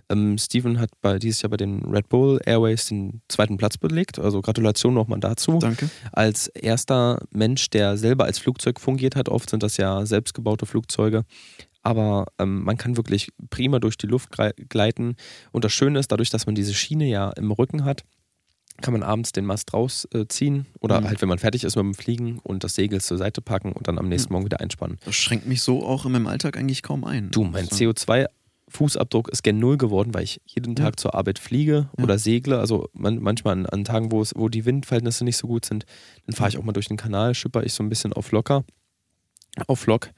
[0.10, 4.20] Ähm, Steven hat bei, dieses Jahr bei den Red Bull Airways den zweiten Platz belegt.
[4.20, 5.58] Also Gratulation nochmal dazu.
[5.58, 5.90] Danke.
[6.12, 11.26] Als erster Mensch, der selber als Flugzeug fungiert hat, oft sind das ja selbstgebaute Flugzeuge.
[11.82, 14.30] Aber ähm, man kann wirklich prima durch die Luft
[14.70, 15.16] gleiten.
[15.52, 18.04] Und das Schöne ist, dadurch, dass man diese Schiene ja im Rücken hat,
[18.82, 21.08] kann man abends den Mast rausziehen äh, oder mhm.
[21.08, 23.88] halt, wenn man fertig ist mit dem Fliegen und das Segel zur Seite packen und
[23.88, 24.98] dann am nächsten Morgen wieder einspannen.
[25.06, 27.32] Das schränkt mich so auch in meinem Alltag eigentlich kaum ein.
[27.32, 28.28] Du, mein CO2
[28.70, 30.98] Fußabdruck ist gen Null geworden, weil ich jeden Tag ja.
[30.98, 32.04] zur Arbeit fliege ja.
[32.04, 32.60] oder segle.
[32.60, 35.86] Also man, manchmal an, an Tagen, wo, es, wo die Windverhältnisse nicht so gut sind,
[36.26, 38.66] dann fahre ich auch mal durch den Kanal, schipper ich so ein bisschen auf locker,
[39.68, 40.10] auf Lock.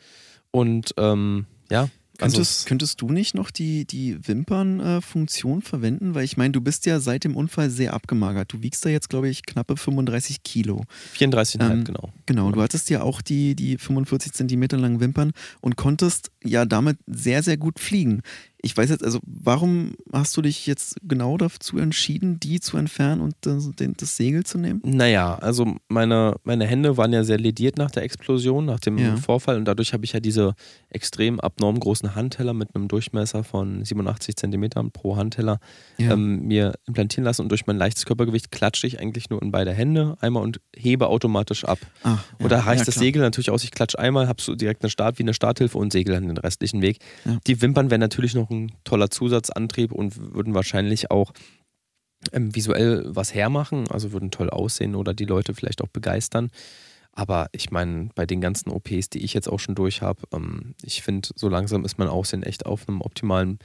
[0.52, 1.90] Und ähm, ja,
[2.20, 6.16] Könntest, also, könntest du nicht noch die, die Wimpernfunktion äh, verwenden?
[6.16, 8.52] Weil ich meine, du bist ja seit dem Unfall sehr abgemagert.
[8.52, 10.84] Du wiegst da jetzt, glaube ich, knappe 35 Kilo.
[11.18, 12.10] 34,5, ähm, genau.
[12.26, 16.98] Genau, du hattest ja auch die, die 45 Zentimeter langen Wimpern und konntest ja damit
[17.08, 18.22] sehr, sehr gut fliegen
[18.62, 23.22] ich weiß jetzt, also warum hast du dich jetzt genau dazu entschieden, die zu entfernen
[23.22, 24.82] und das, das Segel zu nehmen?
[24.84, 29.16] Naja, also meine, meine Hände waren ja sehr lediert nach der Explosion, nach dem ja.
[29.16, 30.56] Vorfall und dadurch habe ich ja diese
[30.90, 35.60] extrem abnorm großen Handteller mit einem Durchmesser von 87 Zentimetern pro Handteller
[35.98, 36.12] ja.
[36.12, 39.72] ähm, mir implantieren lassen und durch mein leichtes Körpergewicht klatsche ich eigentlich nur in beide
[39.72, 41.80] Hände einmal und hebe automatisch ab.
[42.04, 42.44] Ach, ja.
[42.44, 45.18] Und da reicht das Segel natürlich aus, ich klatsche einmal, habe so direkt eine Start
[45.18, 47.00] wie eine Starthilfe und segel dann den restlichen Weg.
[47.48, 51.34] Die Wimpern werden natürlich noch ein toller Zusatzantrieb und würden wahrscheinlich auch
[52.34, 56.50] ähm, visuell was hermachen, also würden toll aussehen oder die Leute vielleicht auch begeistern.
[57.12, 60.76] Aber ich meine, bei den ganzen OPs, die ich jetzt auch schon durch habe, ähm,
[60.82, 63.60] ich finde, so langsam ist mein Aussehen echt auf einem optimalen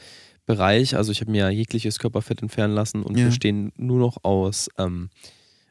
[0.46, 0.96] Bereich.
[0.96, 3.26] Also ich habe mir jegliches Körperfett entfernen lassen und ja.
[3.26, 5.10] bestehen nur noch aus ähm,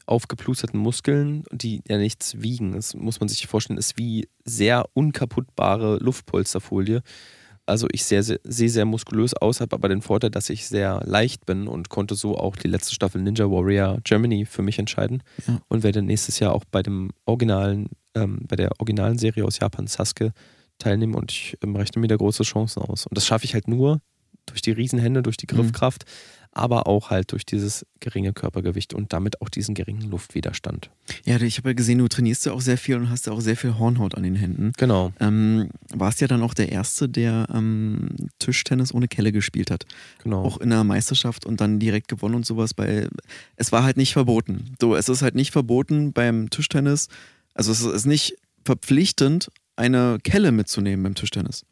[0.06, 2.74] aufgeplusterten Muskeln, die ja nichts wiegen.
[2.74, 7.02] Das muss man sich vorstellen, ist wie sehr unkaputtbare Luftpolsterfolie.
[7.66, 11.02] Also ich sehe sehr, sehr, sehr muskulös aus, habe aber den Vorteil, dass ich sehr
[11.06, 15.24] leicht bin und konnte so auch die letzte Staffel Ninja Warrior Germany für mich entscheiden
[15.48, 15.62] ja.
[15.70, 19.88] und werde nächstes Jahr auch bei dem originalen, ähm, bei der originalen Serie aus Japan
[19.88, 20.34] Sasuke
[20.78, 23.08] teilnehmen und ich ähm, rechne mir da große Chancen aus.
[23.08, 24.02] Und das schaffe ich halt nur
[24.46, 25.58] durch die Riesenhände, durch die mhm.
[25.58, 30.92] Griffkraft, mhm aber auch halt durch dieses geringe Körpergewicht und damit auch diesen geringen Luftwiderstand.
[31.26, 33.42] Ja, ich habe ja gesehen, du trainierst ja auch sehr viel und hast ja auch
[33.42, 34.72] sehr viel Hornhaut an den Händen.
[34.78, 35.12] Genau.
[35.20, 39.86] Ähm, warst ja dann auch der Erste, der ähm, Tischtennis ohne Kelle gespielt hat.
[40.24, 40.44] Genau.
[40.44, 43.10] Auch in der Meisterschaft und dann direkt gewonnen und sowas, weil
[43.56, 44.76] es war halt nicht verboten.
[44.80, 47.10] So, es ist halt nicht verboten beim Tischtennis,
[47.56, 51.66] also es ist nicht verpflichtend, eine Kelle mitzunehmen beim Tischtennis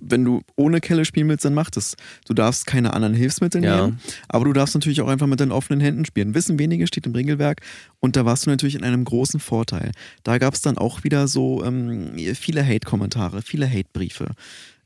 [0.00, 1.96] wenn du ohne Kelle spielen willst, dann mach das.
[2.26, 3.86] Du darfst keine anderen Hilfsmittel ja.
[3.86, 6.34] nehmen, aber du darfst natürlich auch einfach mit deinen offenen Händen spielen.
[6.34, 7.62] Wissen wenige steht im Regelwerk
[8.00, 9.92] und da warst du natürlich in einem großen Vorteil.
[10.22, 14.34] Da gab es dann auch wieder so ähm, viele Hate-Kommentare, viele Hate-Briefe.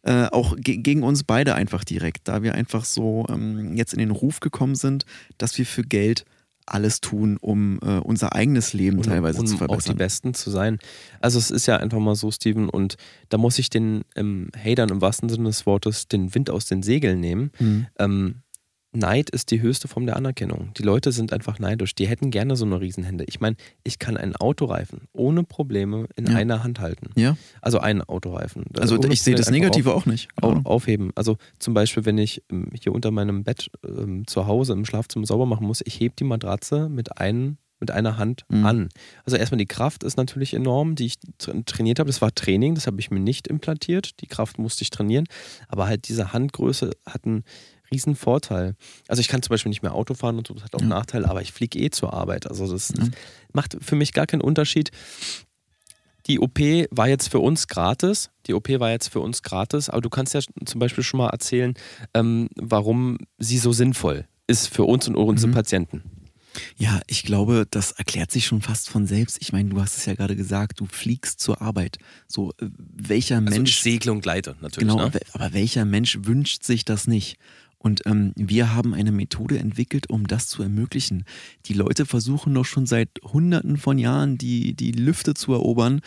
[0.04, 4.00] Äh, auch ge gegen uns beide einfach direkt, da wir einfach so ähm, jetzt in
[4.00, 5.04] den Ruf gekommen sind,
[5.38, 6.24] dass wir für Geld
[6.66, 9.78] alles tun, um äh, unser eigenes Leben und, teilweise um zu verbessern.
[9.78, 10.78] auch die Besten zu sein.
[11.20, 12.96] Also es ist ja einfach mal so, Steven, und
[13.28, 16.82] da muss ich den ähm, Hatern im wahrsten Sinne des Wortes den Wind aus den
[16.82, 17.50] Segeln nehmen.
[17.58, 17.86] Mhm.
[17.98, 18.34] Ähm,
[18.92, 20.70] Neid ist die höchste Form der Anerkennung.
[20.76, 21.94] Die Leute sind einfach neidisch.
[21.94, 23.24] Die hätten gerne so eine Riesenhände.
[23.26, 26.36] Ich meine, ich kann einen Autoreifen ohne Probleme in ja.
[26.36, 27.10] einer Hand halten.
[27.16, 27.36] Ja.
[27.62, 28.66] Also einen Autoreifen.
[28.78, 30.28] Also, also ich sehe das Negative auf, auch nicht.
[30.36, 30.60] Genau.
[30.64, 31.10] Aufheben.
[31.14, 35.26] Also zum Beispiel, wenn ich ähm, hier unter meinem Bett ähm, zu Hause im Schlafzimmer
[35.26, 38.64] sauber machen muss, ich hebe die Matratze mit einem mit einer Hand mhm.
[38.64, 38.88] an.
[39.24, 41.16] Also erstmal die Kraft ist natürlich enorm, die ich
[41.66, 42.06] trainiert habe.
[42.06, 44.20] Das war Training, das habe ich mir nicht implantiert.
[44.20, 45.26] Die Kraft musste ich trainieren.
[45.66, 47.42] Aber halt diese Handgröße hat einen
[47.92, 48.74] riesen Vorteil.
[49.06, 50.86] Also ich kann zum Beispiel nicht mehr Auto fahren und so, das hat auch ja.
[50.86, 52.48] Nachteile, aber ich fliege eh zur Arbeit.
[52.48, 53.04] Also das ja.
[53.52, 54.90] macht für mich gar keinen Unterschied.
[56.26, 56.58] Die OP
[56.90, 58.30] war jetzt für uns gratis.
[58.46, 61.30] Die OP war jetzt für uns gratis, aber du kannst ja zum Beispiel schon mal
[61.30, 61.74] erzählen,
[62.14, 65.54] ähm, warum sie so sinnvoll ist für uns und unsere mhm.
[65.54, 66.02] Patienten.
[66.76, 69.38] Ja, ich glaube, das erklärt sich schon fast von selbst.
[69.40, 71.98] Ich meine, du hast es ja gerade gesagt, du fliegst zur Arbeit.
[72.26, 73.78] So, äh, welcher also Mensch.
[73.80, 74.88] Segelung, Gleiter, natürlich.
[74.88, 75.20] Genau, ne?
[75.32, 77.38] aber welcher Mensch wünscht sich das nicht?
[77.82, 81.24] Und ähm, wir haben eine Methode entwickelt, um das zu ermöglichen.
[81.66, 86.00] Die Leute versuchen doch schon seit Hunderten von Jahren, die, die Lüfte zu erobern.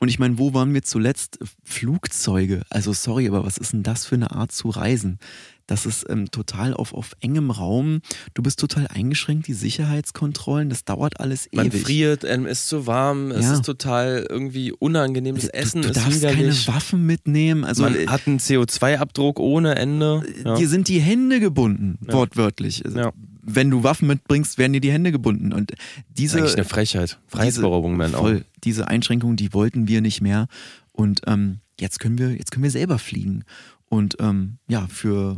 [0.00, 1.38] Und ich meine, wo waren wir zuletzt?
[1.62, 2.62] Flugzeuge.
[2.68, 5.18] Also sorry, aber was ist denn das für eine Art zu reisen?
[5.66, 8.02] Das ist ähm, total auf, auf engem Raum.
[8.34, 11.74] Du bist total eingeschränkt, die Sicherheitskontrollen, das dauert alles Man ewig.
[11.74, 13.38] Man friert, ähm, ist zu warm, ja.
[13.38, 16.66] es ist total irgendwie unangenehm, das Essen du, du ist darfst widerlich.
[16.66, 17.64] keine Waffen mitnehmen.
[17.64, 20.22] Also, Man hat einen CO2-Abdruck ohne Ende.
[20.44, 20.56] Ja.
[20.56, 22.12] Dir sind die Hände gebunden, ja.
[22.12, 22.84] wortwörtlich.
[22.84, 23.12] Also, ja.
[23.46, 25.52] Wenn du Waffen mitbringst, werden dir die Hände gebunden.
[25.52, 25.72] Und
[26.08, 26.38] diese.
[26.38, 27.18] Eigentlich eine Frechheit.
[27.26, 30.48] Freiheitsberaubung, diese, voll, Diese Einschränkungen, die wollten wir nicht mehr.
[30.92, 33.44] Und ähm, jetzt können wir, jetzt können wir selber fliegen.
[33.86, 35.36] Und ähm, ja, für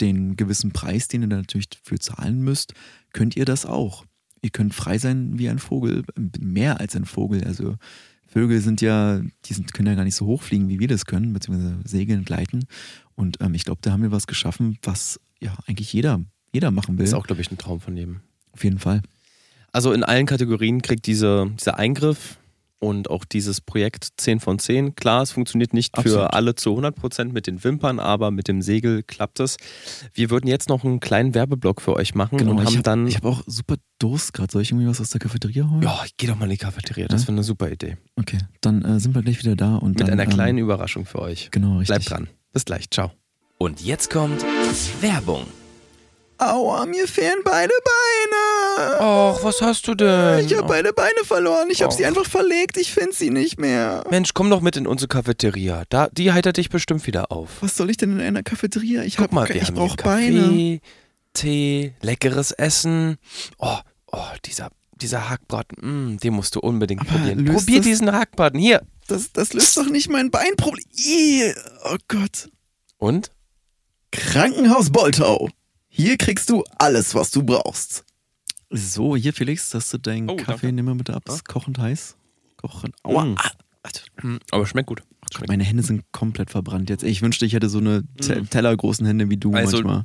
[0.00, 2.74] den gewissen Preis, den ihr da natürlich für zahlen müsst,
[3.12, 4.04] könnt ihr das auch.
[4.42, 6.04] Ihr könnt frei sein wie ein Vogel,
[6.38, 7.44] mehr als ein Vogel.
[7.44, 7.76] Also
[8.26, 11.06] Vögel sind ja, die sind, können ja gar nicht so hoch fliegen, wie wir das
[11.06, 12.66] können, beziehungsweise segeln, gleiten.
[13.14, 16.20] Und ähm, ich glaube, da haben wir was geschaffen, was ja eigentlich jeder,
[16.56, 17.04] jeder machen will.
[17.04, 18.20] Das ist auch, glaube ich, ein Traum von jedem.
[18.52, 19.02] Auf jeden Fall.
[19.72, 22.38] Also in allen Kategorien kriegt diese, dieser Eingriff
[22.78, 24.96] und auch dieses Projekt 10 von 10.
[24.96, 26.18] Klar, es funktioniert nicht Absolut.
[26.18, 29.56] für alle zu 100 Prozent mit den Wimpern, aber mit dem Segel klappt es.
[30.14, 32.82] Wir würden jetzt noch einen kleinen Werbeblock für euch machen und Genau, ich haben habe
[32.82, 33.08] dann.
[33.10, 34.52] hab auch super Durst gerade.
[34.52, 35.82] Soll ich irgendwie was aus der Cafeteria holen?
[35.82, 37.06] ja, ich geh doch mal in die Cafeteria.
[37.08, 37.28] Das Ja?
[37.28, 37.96] wäre eine super Idee.
[38.16, 39.76] Okay, dann äh, sind wir gleich wieder da.
[39.76, 41.48] Und Mit dann, einer ähm, kleinen Überraschung für euch.
[41.50, 41.96] Genau, richtig.
[41.96, 42.28] Bleibt dran.
[42.52, 42.90] Bis gleich.
[42.90, 43.10] Ciao.
[43.58, 44.42] Und jetzt kommt
[45.00, 45.42] Werbung.
[46.38, 49.00] Aua, mir fehlen beide Beine.
[49.00, 50.44] Och, was hast du denn?
[50.44, 51.68] Ich habe beide Beine verloren.
[51.70, 52.76] Ich habe sie einfach verlegt.
[52.76, 54.04] Ich finde sie nicht mehr.
[54.10, 55.84] Mensch, komm doch mit in unsere Cafeteria.
[55.88, 57.48] Da, die heitert dich bestimmt wieder auf.
[57.62, 59.02] Was soll ich denn in einer Cafeteria?
[59.02, 60.42] Ich, Guck hab, mal, wir ich brauche Beine.
[60.42, 60.80] Kaffee,
[61.32, 63.16] Tee, leckeres Essen.
[63.58, 63.78] Oh,
[64.12, 64.70] oh, dieser,
[65.00, 67.44] dieser Hackbraten, mm, den musst du unbedingt Aber probieren.
[67.46, 68.60] Probier diesen Hackbraten.
[68.60, 68.82] Hier.
[69.08, 71.54] Das, das löst doch nicht mein Beinproblem.
[71.84, 72.50] Oh Gott.
[72.98, 73.30] Und?
[74.12, 75.48] Krankenhaus Boltau.
[75.98, 78.04] Hier kriegst du alles, was du brauchst.
[78.68, 80.72] So, hier Felix, hast du deinen Oh, Kaffee, danke.
[80.72, 81.22] nimm mal bitte ab.
[81.26, 82.16] Ist kochend heiß.
[82.58, 82.94] Kochend.
[83.02, 83.24] Aua.
[83.24, 83.34] Mm.
[83.38, 83.50] Ah,
[84.20, 85.02] Hm, Aber schmeckt gut.
[85.38, 87.02] Gott, meine Hände sind komplett verbrannt jetzt.
[87.04, 90.04] Ich wünschte, ich hätte so eine te tellergroßen Hände wie du Also, manchmal.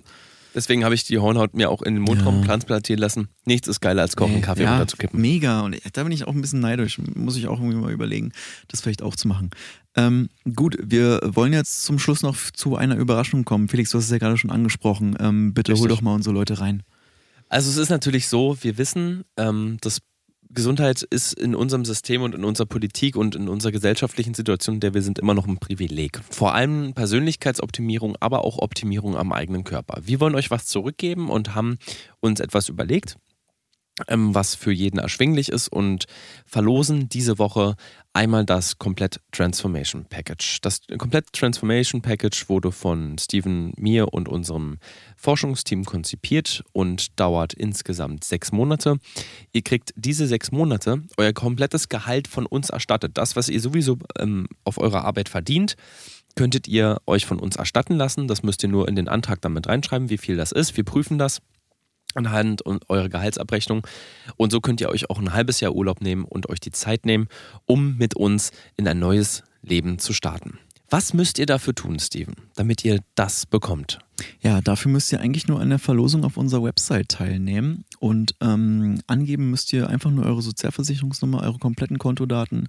[0.53, 2.45] Deswegen habe ich die Hornhaut mir auch in den Mundraum Ja.
[2.45, 3.29] transplantieren lassen.
[3.45, 5.19] Nichts ist geiler als kochen Kaffee ja, runterzukippen.
[5.19, 5.61] Mega.
[5.61, 6.99] Und da bin ich auch ein bisschen neidisch.
[7.15, 8.31] Muss ich auch irgendwie mal überlegen,
[8.67, 9.49] das vielleicht auch zu machen.
[9.95, 13.67] Ähm, gut, wir wollen jetzt zum Schluss noch zu einer Überraschung kommen.
[13.67, 15.17] Felix, du hast es ja gerade schon angesprochen.
[15.19, 15.97] Ähm, bitte hol Richtig.
[15.97, 16.83] doch mal unsere Leute rein.
[17.49, 19.99] Also es ist natürlich so, wir wissen, ähm, dass
[20.53, 24.79] Gesundheit ist in unserem System und in unserer Politik und in unserer gesellschaftlichen Situation, in
[24.81, 26.19] der wir sind, immer noch ein Privileg.
[26.29, 30.01] Vor allem Persönlichkeitsoptimierung, aber auch Optimierung am eigenen Körper.
[30.05, 31.77] Wir wollen euch was zurückgeben und haben
[32.19, 33.17] uns etwas überlegt,
[34.07, 36.05] ähm, was für jeden erschwinglich ist und
[36.45, 37.75] verlosen diese Woche
[38.13, 40.59] einmal das Komplett Transformation Package.
[40.61, 44.79] Das Komplett Transformation Package wurde von Steven, mir und unserem
[45.15, 48.97] Forschungsteam konzipiert und dauert insgesamt sechs Monate.
[49.53, 53.17] Ihr kriegt diese sechs Monate euer komplettes Gehalt von uns erstattet.
[53.17, 55.75] Das, was ihr sowieso ähm, auf eurer Arbeit verdient,
[56.35, 58.27] könntet ihr euch von uns erstatten lassen.
[58.27, 60.75] Das müsst ihr nur in den Antrag damit reinschreiben, wie viel das ist.
[60.77, 61.41] Wir prüfen das
[62.15, 63.85] anhand und eure Gehaltsabrechnung.
[64.37, 67.05] Und so könnt ihr euch auch ein halbes Jahr Urlaub nehmen und euch die Zeit
[67.05, 67.27] nehmen,
[67.65, 70.59] um mit uns in ein neues Leben zu starten.
[70.89, 73.99] Was müsst ihr dafür tun, Steven, damit ihr das bekommt?
[74.41, 78.99] Ja, dafür müsst ihr eigentlich nur an der Verlosung auf unserer Website teilnehmen und ähm,
[79.07, 82.67] angeben müsst ihr einfach nur eure Sozialversicherungsnummer, eure kompletten Kontodaten,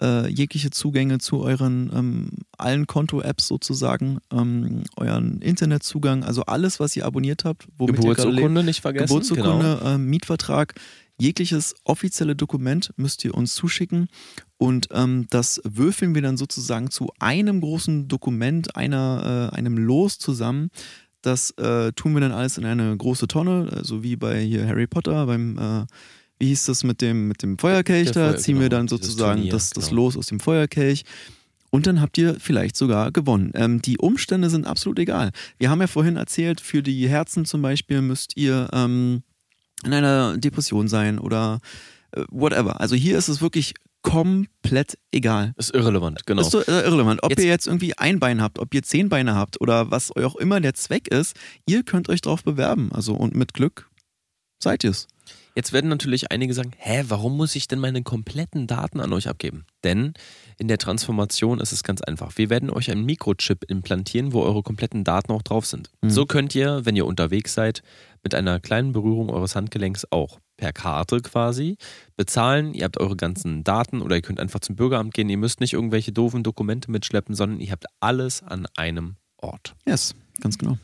[0.00, 6.96] äh, jegliche Zugänge zu euren ähm, allen Konto-Apps sozusagen, ähm, euren Internetzugang, also alles, was
[6.96, 8.00] ihr abonniert habt, womit ihr.
[8.00, 9.08] Geburtsurkunde nicht vergessen.
[9.08, 9.94] Geburtsurkunde, Genau.
[9.94, 10.74] äh, Mietvertrag,
[11.18, 14.08] jegliches offizielle Dokument müsst ihr uns zuschicken
[14.56, 20.18] und ähm, das würfeln wir dann sozusagen zu einem großen Dokument, einer, äh, einem Los
[20.18, 20.70] zusammen.
[21.22, 24.66] Das äh, tun wir dann alles in eine große Tonne, äh, so wie bei hier
[24.66, 25.84] Harry Potter, beim, äh,
[26.40, 29.06] wie hieß das mit dem, mit dem Feuerkelch, da Feuer- ziehen wir genau, dann dieses
[29.06, 30.02] sozusagen Turnier, das, das genau.
[30.02, 31.04] Los aus dem Feuerkelch.
[31.70, 33.52] Und dann habt ihr vielleicht sogar gewonnen.
[33.54, 35.30] Ähm, die Umstände sind absolut egal.
[35.58, 39.22] Wir haben ja vorhin erzählt, für die Herzen zum Beispiel müsst ihr ähm,
[39.84, 41.60] in einer Depression sein oder
[42.10, 42.80] äh, whatever.
[42.80, 45.52] Also hier ist es wirklich komplett egal.
[45.58, 46.42] Ist irrelevant, genau.
[46.42, 47.22] Ist äh, irrelevant.
[47.22, 50.10] Ob Jetzt- ihr jetzt irgendwie ein Bein habt, ob ihr zehn Beine habt oder was
[50.16, 51.36] auch immer der Zweck ist,
[51.66, 52.90] ihr könnt euch drauf bewerben.
[52.92, 53.88] Also und mit Glück
[54.58, 55.06] seid ihr es.
[55.56, 59.28] Jetzt werden natürlich einige sagen, hä, warum muss ich denn meine kompletten Daten an euch
[59.28, 59.64] abgeben?
[59.84, 60.14] Denn
[60.58, 62.36] in der Transformation ist es ganz einfach.
[62.36, 65.90] Wir werden euch einen Mikrochip implantieren, wo eure kompletten Daten auch drauf sind.
[66.02, 66.10] Mhm.
[66.10, 67.82] So könnt ihr, wenn ihr unterwegs seid,
[68.22, 71.76] mit einer kleinen Berührung eures Handgelenks auch per Karte quasi
[72.16, 72.74] bezahlen.
[72.74, 75.30] Ihr habt eure ganzen Daten oder ihr könnt einfach zum Bürgeramt gehen.
[75.30, 79.74] Ihr müsst nicht irgendwelche doofen Dokumente mitschleppen, sondern ihr habt alles an einem Ort.
[79.86, 80.76] Yes, ganz genau.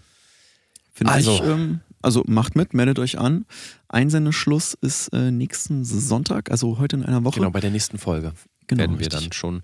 [0.93, 1.35] Finde Also.
[1.35, 3.45] ich, ähm, also macht mit, meldet euch an.
[3.89, 7.41] Einsendeschluss ist äh, nächsten Sonntag, also heute in einer Woche.
[7.41, 8.33] Genau, bei der nächsten Folge
[8.69, 9.21] Genau, werden wir richtig.
[9.25, 9.63] dann schon.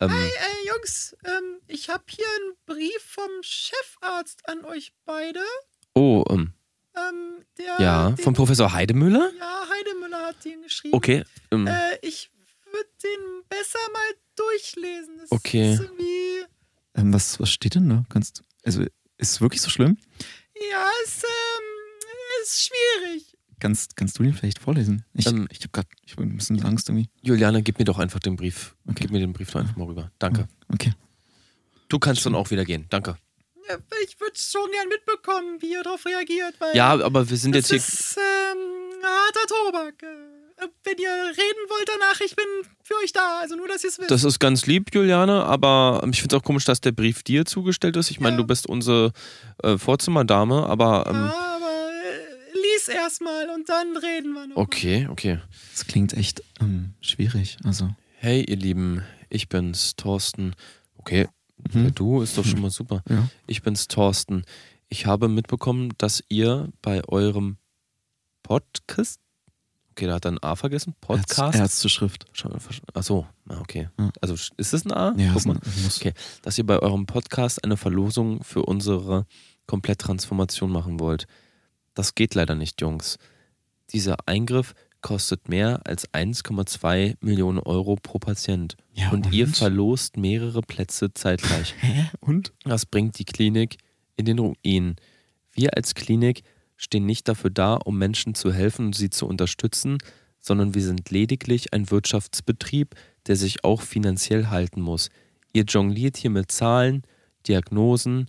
[0.00, 5.40] Ähm, Äh, Jungs, ähm, ich habe hier einen Brief vom Chefarzt an euch beide.
[5.94, 6.54] oh, ähm,
[6.96, 9.30] Ähm, der, ja, den, von Professor Heidemüller?
[9.38, 10.94] Ja, Heidemüller hat den geschrieben.
[10.94, 11.24] Okay.
[11.50, 12.30] Ähm, Äh, ich
[12.72, 15.18] würde den besser mal durchlesen.
[15.18, 15.78] Das Okay.
[16.94, 18.04] Ähm, was, was steht denn da?
[18.08, 19.96] Kannst, also ist es wirklich so schlimm?
[20.70, 21.71] Ja, es ähm,
[22.42, 23.36] ist schwierig.
[23.60, 25.04] Kannst, kannst du den vielleicht vorlesen?
[25.14, 27.08] Ich, Ähm, ich habe gerade ich hab ein bisschen Angst irgendwie.
[27.20, 28.74] Juliane, gib mir doch einfach den Brief.
[28.88, 29.02] Okay.
[29.02, 30.10] Gib mir den Brief doch einfach mal rüber.
[30.18, 30.48] Danke.
[30.72, 30.92] Okay.
[31.88, 32.86] Du kannst dann auch wieder gehen.
[32.90, 33.16] Danke.
[34.04, 37.70] ich würde schon gern mitbekommen, wie ihr darauf reagiert, weil Ja, aber wir sind das
[37.70, 37.76] jetzt hier.
[37.78, 40.02] ist ähm, harter Tobak.
[40.02, 42.44] Äh, wenn ihr reden wollt danach, ich bin
[42.82, 43.38] für euch da.
[43.40, 44.10] Also nur, dass ihr es wisst.
[44.10, 47.44] Das ist ganz lieb, Juliane, aber ich finde es auch komisch, dass der Brief dir
[47.44, 48.10] zugestellt ist.
[48.10, 48.42] Ich meine, Ja.
[48.42, 49.12] du bist unsere
[49.62, 51.06] äh, Vorzimmerdame, aber.
[51.08, 51.51] Ähm, ja, äh,
[52.86, 54.56] lies erstmal und dann reden wir noch.
[54.56, 55.38] Okay, okay.
[55.72, 57.56] Das klingt echt ähm, schwierig.
[57.64, 57.90] Also.
[58.16, 60.54] Hey, ihr Lieben, ich bin's, Thorsten.
[60.96, 61.28] Okay,
[61.58, 63.02] der du ist doch schon mal super.
[63.08, 63.28] Ja.
[63.46, 64.44] Ich bin's, Thorsten.
[64.88, 67.56] Ich habe mitbekommen, dass ihr bei eurem
[68.42, 69.20] Podcast.
[69.90, 70.94] Okay, da hat er ein A vergessen.
[71.00, 71.58] Podcast.
[71.58, 72.26] Ärzte Schrift.
[72.94, 73.88] Achso, okay.
[74.20, 75.14] Also ist es ein A?
[75.16, 75.58] Ja, Guck mal.
[75.96, 76.14] Okay.
[76.42, 79.26] Dass ihr bei eurem Podcast eine Verlosung für unsere
[79.66, 81.26] Kompletttransformation machen wollt.
[81.94, 83.18] Das geht leider nicht, Jungs.
[83.92, 88.76] Dieser Eingriff kostet mehr als 1,2 Millionen Euro pro Patient.
[88.94, 91.74] Ja, und, ihr verlost mehrere Plätze zeitgleich.
[91.80, 92.06] Hä?
[92.20, 92.52] Und?
[92.64, 93.76] Das bringt die Klinik
[94.16, 94.96] in den Ruin.
[95.52, 96.42] Wir als Klinik
[96.76, 99.98] stehen nicht dafür da, um Menschen zu helfen und sie zu unterstützen,
[100.40, 102.94] sondern wir sind lediglich ein Wirtschaftsbetrieb,
[103.26, 105.10] der sich auch finanziell halten muss.
[105.52, 107.02] Ihr jongliert hier mit Zahlen,
[107.46, 108.26] Diagnosen,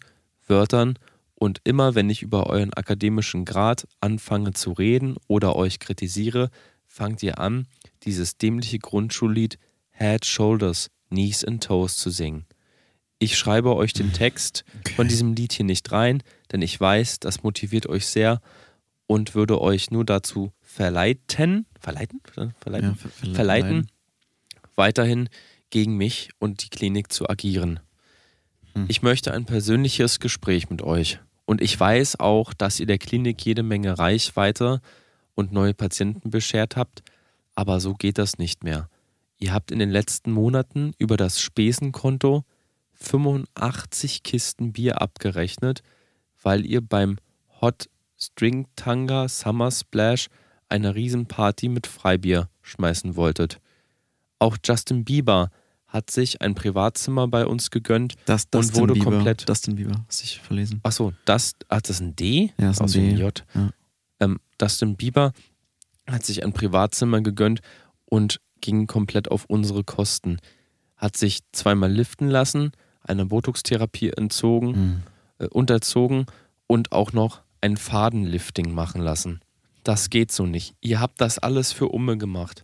[0.47, 0.99] Wörtern
[1.43, 6.49] und immer wenn ich über euren akademischen Grad anfange zu reden oder euch kritisiere,
[6.87, 7.67] fangt ihr an,
[8.03, 9.59] dieses dämliche Grundschullied
[9.91, 12.45] Head, Shoulders, Knees and Toes zu singen.
[13.19, 14.63] Ich schreibe euch den Text
[14.95, 16.23] von diesem Lied hier nicht rein,
[16.53, 18.39] denn ich weiß, das motiviert euch sehr
[19.05, 22.21] und würde euch nur dazu verleiten, verleiten,
[22.61, 23.87] verleiten, Ja, ver- verle- verleiten,
[24.75, 25.27] weiterhin
[25.71, 27.81] gegen mich und die Klinik zu agieren.
[28.75, 28.85] Hm.
[28.87, 31.19] Ich möchte ein persönliches Gespräch mit euch.
[31.45, 34.81] Und ich weiß auch, dass ihr der Klinik jede Menge Reichweite
[35.35, 37.03] und neue Patienten beschert habt,
[37.55, 38.89] aber so geht das nicht mehr.
[39.37, 42.43] Ihr habt in den letzten Monaten über das Spesenkonto
[42.93, 45.83] 85 Kisten Bier abgerechnet,
[46.41, 47.17] weil ihr beim
[47.61, 50.27] Hot String Tanga Summer Splash
[50.69, 53.59] eine Riesenparty mit Freibier schmeißen wolltet.
[54.39, 55.51] Auch Justin Bieber
[55.93, 58.15] hat sich ein Privatzimmer bei uns gegönnt.
[58.25, 60.79] Das, Und Dustin wurde Bieber, komplett- Dustin Bieber, hast dich verlesen.
[60.83, 62.51] Achso, das, hat das ein D?
[62.59, 63.11] Ja, ist ein D.
[63.11, 63.45] J.
[63.53, 63.69] Ja.
[64.19, 65.33] Ähm, Dustin Bieber
[66.09, 67.61] hat sich ein Privatzimmer gegönnt
[68.05, 70.39] und ging komplett auf unsere Kosten.
[70.97, 72.71] Hat sich zweimal liften lassen,
[73.03, 75.03] einer Botox-Therapie entzogen, Hm.
[75.39, 76.25] äh, unterzogen
[76.67, 79.41] und auch noch ein Fadenlifting machen lassen.
[79.83, 80.75] Das geht so nicht.
[80.81, 82.63] Ihr habt das alles für Umme gemacht.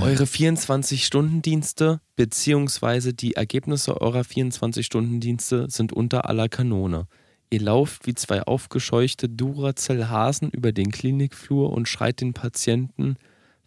[0.00, 7.06] Eure 24-Stunden-Dienste beziehungsweise die Ergebnisse eurer 24-Stunden-Dienste sind unter aller Kanone.
[7.50, 13.16] Ihr lauft wie zwei aufgescheuchte Duracell-Hasen über den Klinikflur und schreit den Patienten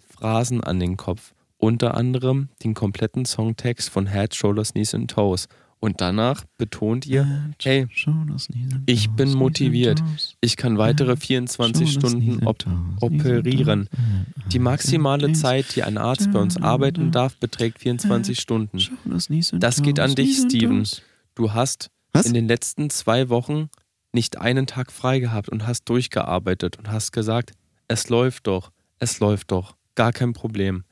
[0.10, 1.34] Phrasen an den Kopf.
[1.58, 5.48] Unter anderem den kompletten Songtext von Head, Shoulders, Knees and Toes.
[5.86, 7.88] Und danach betont ihr, hey,
[8.88, 10.02] ich bin motiviert.
[10.42, 12.66] Ich kann weitere 24 Stunden op
[13.02, 13.88] operieren.
[14.52, 18.80] Die maximale Zeit, die ein Arzt bei uns arbeiten darf, beträgt 24 Stunden.
[19.60, 20.88] Das geht an dich, Steven.
[21.36, 22.26] Du hast Was?
[22.26, 23.70] in den letzten zwei Wochen
[24.12, 27.52] nicht einen Tag frei gehabt und hast durchgearbeitet und hast gesagt,
[27.88, 30.84] es läuft doch, es läuft doch, gar kein Problem.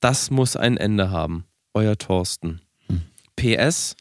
[0.00, 1.44] Das muss ein Ende haben.
[1.74, 2.62] Euer Thorsten.
[3.36, 3.96] PS,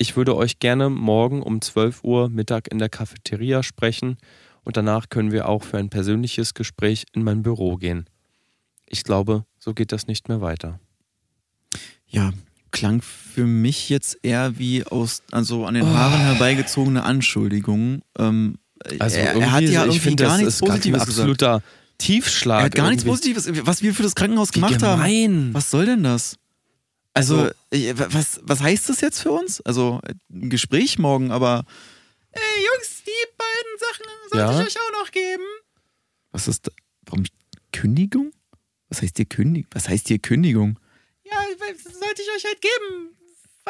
[0.00, 4.16] ich würde euch gerne morgen um 12 Uhr Mittag in der Cafeteria sprechen
[4.64, 8.06] und danach können wir auch für ein persönliches Gespräch in mein Büro gehen.
[8.86, 10.80] Ich glaube, so geht das nicht mehr weiter.
[12.06, 12.32] Ja,
[12.70, 18.00] klang für mich jetzt eher wie aus, also an den Haaren herbeigezogene Anschuldigungen.
[18.18, 18.56] Ähm,
[18.98, 21.10] Also er, er hat ja ich irgendwie finde, gar das nichts ist Positives gesagt.
[21.10, 21.62] absoluter
[21.98, 22.60] Tiefschlag.
[22.60, 23.34] Er hat gar nichts irgendwie.
[23.34, 25.02] Positives, was wir für das Krankenhaus Wie gemacht haben.
[25.02, 25.50] gemein.
[25.52, 26.36] Was soll denn das?
[27.14, 29.60] Also, Also- äh, was, was heißt das jetzt für uns?
[29.62, 30.00] Also,
[30.32, 31.64] ein Gespräch morgen, aber
[32.32, 34.60] Ey, Jungs, die beiden Sachen sollte Ja?
[34.62, 35.42] ich euch auch noch geben.
[36.30, 36.72] was ist da?
[37.06, 37.24] Warum
[37.72, 38.32] Kündigung?
[38.88, 39.68] Was heißt hier Kündigung?
[39.72, 40.78] Was heißt hier Kündigung?
[41.24, 43.16] Ja, sollte ich euch halt geben.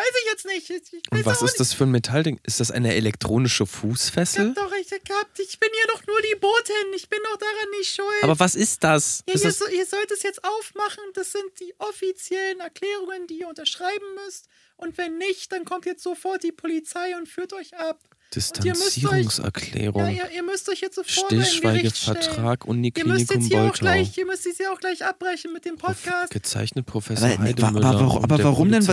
[0.01, 0.93] Weiß ich jetzt nicht.
[0.93, 2.41] Ich, Und was ist das für ein Metallding?
[2.45, 3.67] Ist das eine elektronische.
[3.67, 4.53] Fußfessel?
[4.53, 5.39] Ich hab doch recht gehabt.
[5.39, 6.95] Ich bin hier doch nur die Botin.
[6.97, 8.23] Ich bin doch daran nicht schuld.
[8.23, 9.23] Aber was ist das?
[9.27, 11.05] Ja, ist ihr, das so, ihr sollt es jetzt aufmachen.
[11.13, 14.49] Das sind die offiziellen Erklärungen, die ihr unterschreiben müsst.
[14.77, 18.01] Und wenn nicht, dann kommt jetzt sofort die Polizei und führt euch ab.
[18.35, 21.27] Müsst euch- Distanzierungserklärung, Ja, ihr, ihr müsst euch jetzt sofort.
[21.27, 23.79] Stillschweigevertrag, Ihr müsst Uniklinikum jetzt hier auch Boltau.
[23.81, 26.31] gleich, ihr müsst jetzt hier auch gleich abbrechen mit dem Podcast.
[26.31, 28.87] Gezeichnet Professor Aber, Heidemüller aber, aber der warum denn?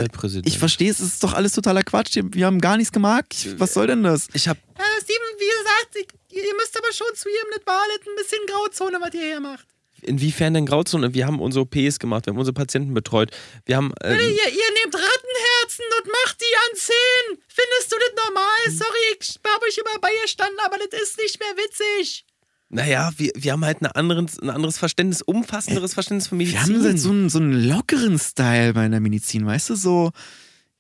[0.46, 2.18] Ich verstehe es, es ist doch alles totaler Quatsch.
[2.22, 3.36] Wir haben gar nichts gemacht.
[3.58, 4.28] Was soll denn das?
[4.34, 8.00] Ich hab Äh, Steven, wie gesagt, ihr, ihr müsst aber schon zu ihrem nicht wahrlich
[8.08, 9.68] ein bisschen Grauzone, was ihr hier macht.
[10.02, 11.14] Inwiefern denn Grauzone?
[11.14, 13.32] Wir haben unsere OPs gemacht, wir haben unsere Patienten betreut.
[13.66, 13.92] Wir haben.
[14.04, 17.40] Ihr, Äh, ihr nehmt Rattenherz sitzen und macht die an 10.
[17.48, 18.60] Findest du das normal?
[18.70, 22.26] Sorry, ich habe euch immer beigestanden, aber das ist nicht mehr witzig.
[22.70, 26.68] Naja, wir, wir haben halt ein anderes, ein anderes Verständnis, umfassenderes Verständnis von Medizin.
[26.68, 30.12] Wir haben halt so einen, so einen lockeren Style bei der Medizin, weißt du, so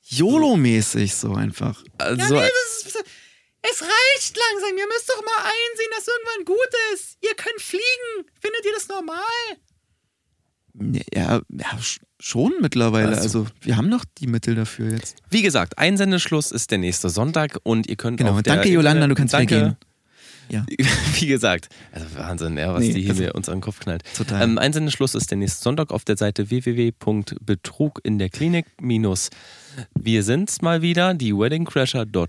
[0.09, 1.84] YOLO-mäßig so einfach.
[1.97, 2.49] also, Ja, nee,
[2.84, 3.03] das ist,
[3.64, 4.78] es reicht langsam.
[4.78, 7.18] Ihr müsst doch mal einsehen, dass irgendwann gut ist.
[7.22, 8.30] Ihr könnt fliegen.
[8.39, 9.18] Findet ihr das normal?
[11.14, 13.08] Ja, ja sch- schon mittlerweile.
[13.10, 15.18] Also- Also, wir haben noch die Mittel dafür jetzt.
[15.30, 19.08] wie gesagt, Einsendeschluss ist der nächste Sonntag und ihr könnt Genau, auf der danke Jolanda,
[19.08, 19.78] du kannst danke, wieder gehen.
[20.49, 20.66] Ja.
[21.20, 23.82] Wie gesagt, also Wahnsinn, ja, was Nee, die hier also- mir uns an den Kopf
[23.82, 24.03] knallt.
[24.16, 24.41] Total.
[24.41, 29.30] Ähm, Einsendeschluss ist der nächste Sonntag auf der Seite www.betrug in der Klinik minus
[29.93, 32.28] wir sind's mal wieder, die weddingcrasher.com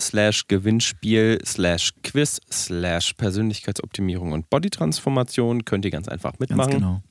[0.00, 6.72] slash Gewinnspiel slash Quiz slash Persönlichkeitsoptimierung und Bodytransformation könnt ihr ganz einfach Ganz mitmachen.
[6.74, 7.02] genau.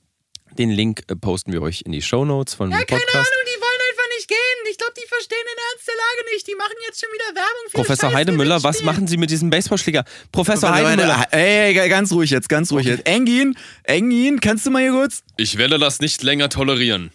[0.57, 3.15] Den Link äh, posten wir euch in die Shownotes von Ja, dem keine Podcast.
[3.29, 4.37] Ahnung, die wollen einfach nicht gehen.
[4.71, 6.47] Ich glaube, die verstehen den Ernst der Lage nicht.
[6.47, 10.05] Die machen jetzt schon wieder Werbung für Professor Heidemüller, was machen Sie mit diesem Baseballschläger?
[10.31, 11.25] Professor Heidemüller.
[11.31, 13.05] Ey, ey, ganz ruhig jetzt, ganz ruhig jetzt.
[13.05, 15.23] Engin, Engin, kannst du mal hier kurz?
[15.35, 17.11] Ich werde das nicht länger tolerieren.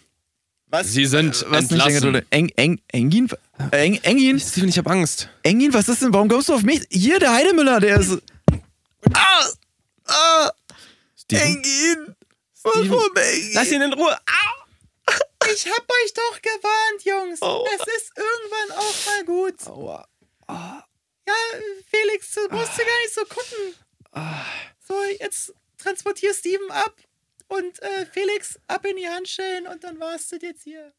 [0.71, 0.87] Was?
[0.87, 2.01] Sie sind was nicht länger entlassen.
[2.13, 3.29] tole- Eng, Eng, Engin?
[3.71, 4.39] Eng, Engin?
[4.39, 5.27] Steven, ich habe Angst.
[5.43, 6.13] Engin, was ist denn?
[6.13, 6.81] Warum kommst du auf mich?
[6.89, 8.17] Hier, der Heidemüller, der ist.
[9.13, 9.45] Ah!
[10.05, 10.51] Ah!
[11.17, 12.15] Steven, Engin!
[12.57, 13.51] Steven, Warum, Engin?
[13.53, 14.13] lass ihn in Ruhe.
[14.15, 15.11] Au!
[15.53, 17.39] Ich hab euch doch gewarnt, Jungs.
[17.41, 17.65] Oh.
[17.75, 19.67] Es ist irgendwann auch mal gut.
[19.67, 20.07] Aua.
[21.27, 21.33] Ja,
[21.89, 23.75] Felix, du musst gar nicht so gucken.
[24.13, 24.45] Ah.
[24.87, 26.95] So, jetzt transportier Steven ab
[27.57, 30.91] und äh, Felix ab in die Handschellen und dann war's das jetzt hier.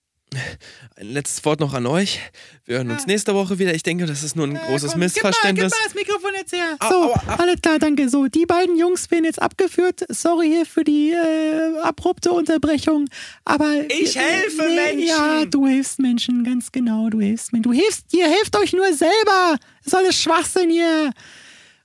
[0.97, 2.19] Ein letztes Wort noch an euch.
[2.65, 3.75] Wir hören uns nächste Woche wieder.
[3.75, 5.75] Ich denke, das ist nur ein Äh, großes komm, Missverständnis.
[5.95, 6.77] Gib mal, gib mal das Mikrofon jetzt her.
[6.81, 7.43] Au, So, aua, au.
[7.43, 8.09] alles klar, danke.
[8.09, 10.07] So, die beiden Jungs werden jetzt abgeführt.
[10.09, 13.11] Sorry hier für die äh, abrupte Unterbrechung.
[13.45, 15.07] Aber Ich helfe Menschen.
[15.07, 17.11] Ja, du hilfst Menschen, ganz genau.
[17.11, 17.65] Du hilfst Menschen.
[17.71, 19.57] Du hilfst, ihr helft euch nur selber.
[19.85, 21.11] Das ist alles Schwachsinn hier.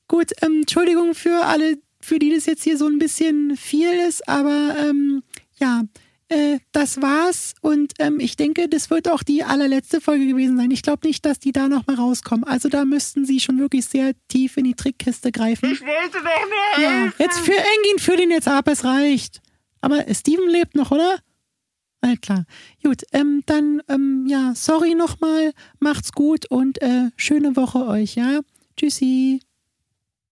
[0.07, 4.29] Gut, ähm, Entschuldigung für alle, für die das jetzt hier so ein bisschen viel ist,
[4.29, 5.23] aber ähm,
[5.59, 5.83] ja,
[6.29, 7.53] äh, das war's.
[7.59, 10.71] Und ähm, ich denke, das wird auch die allerletzte Folge gewesen sein.
[10.71, 12.45] Ich glaube nicht, dass die da nochmal rauskommen.
[12.45, 15.69] Also da müssten sie schon wirklich sehr tief in die Trickkiste greifen.
[15.69, 19.41] Ich wollte doch nur Ja, jetzt für Engin, für den jetzt ab, es reicht.
[19.81, 21.19] Aber Steven lebt noch, oder?
[21.99, 22.45] Alles klar.
[22.81, 28.39] Gut, ähm, dann, ähm, ja, sorry nochmal, macht's gut und äh, schöne Woche euch, ja?
[28.77, 29.41] Tschüssi.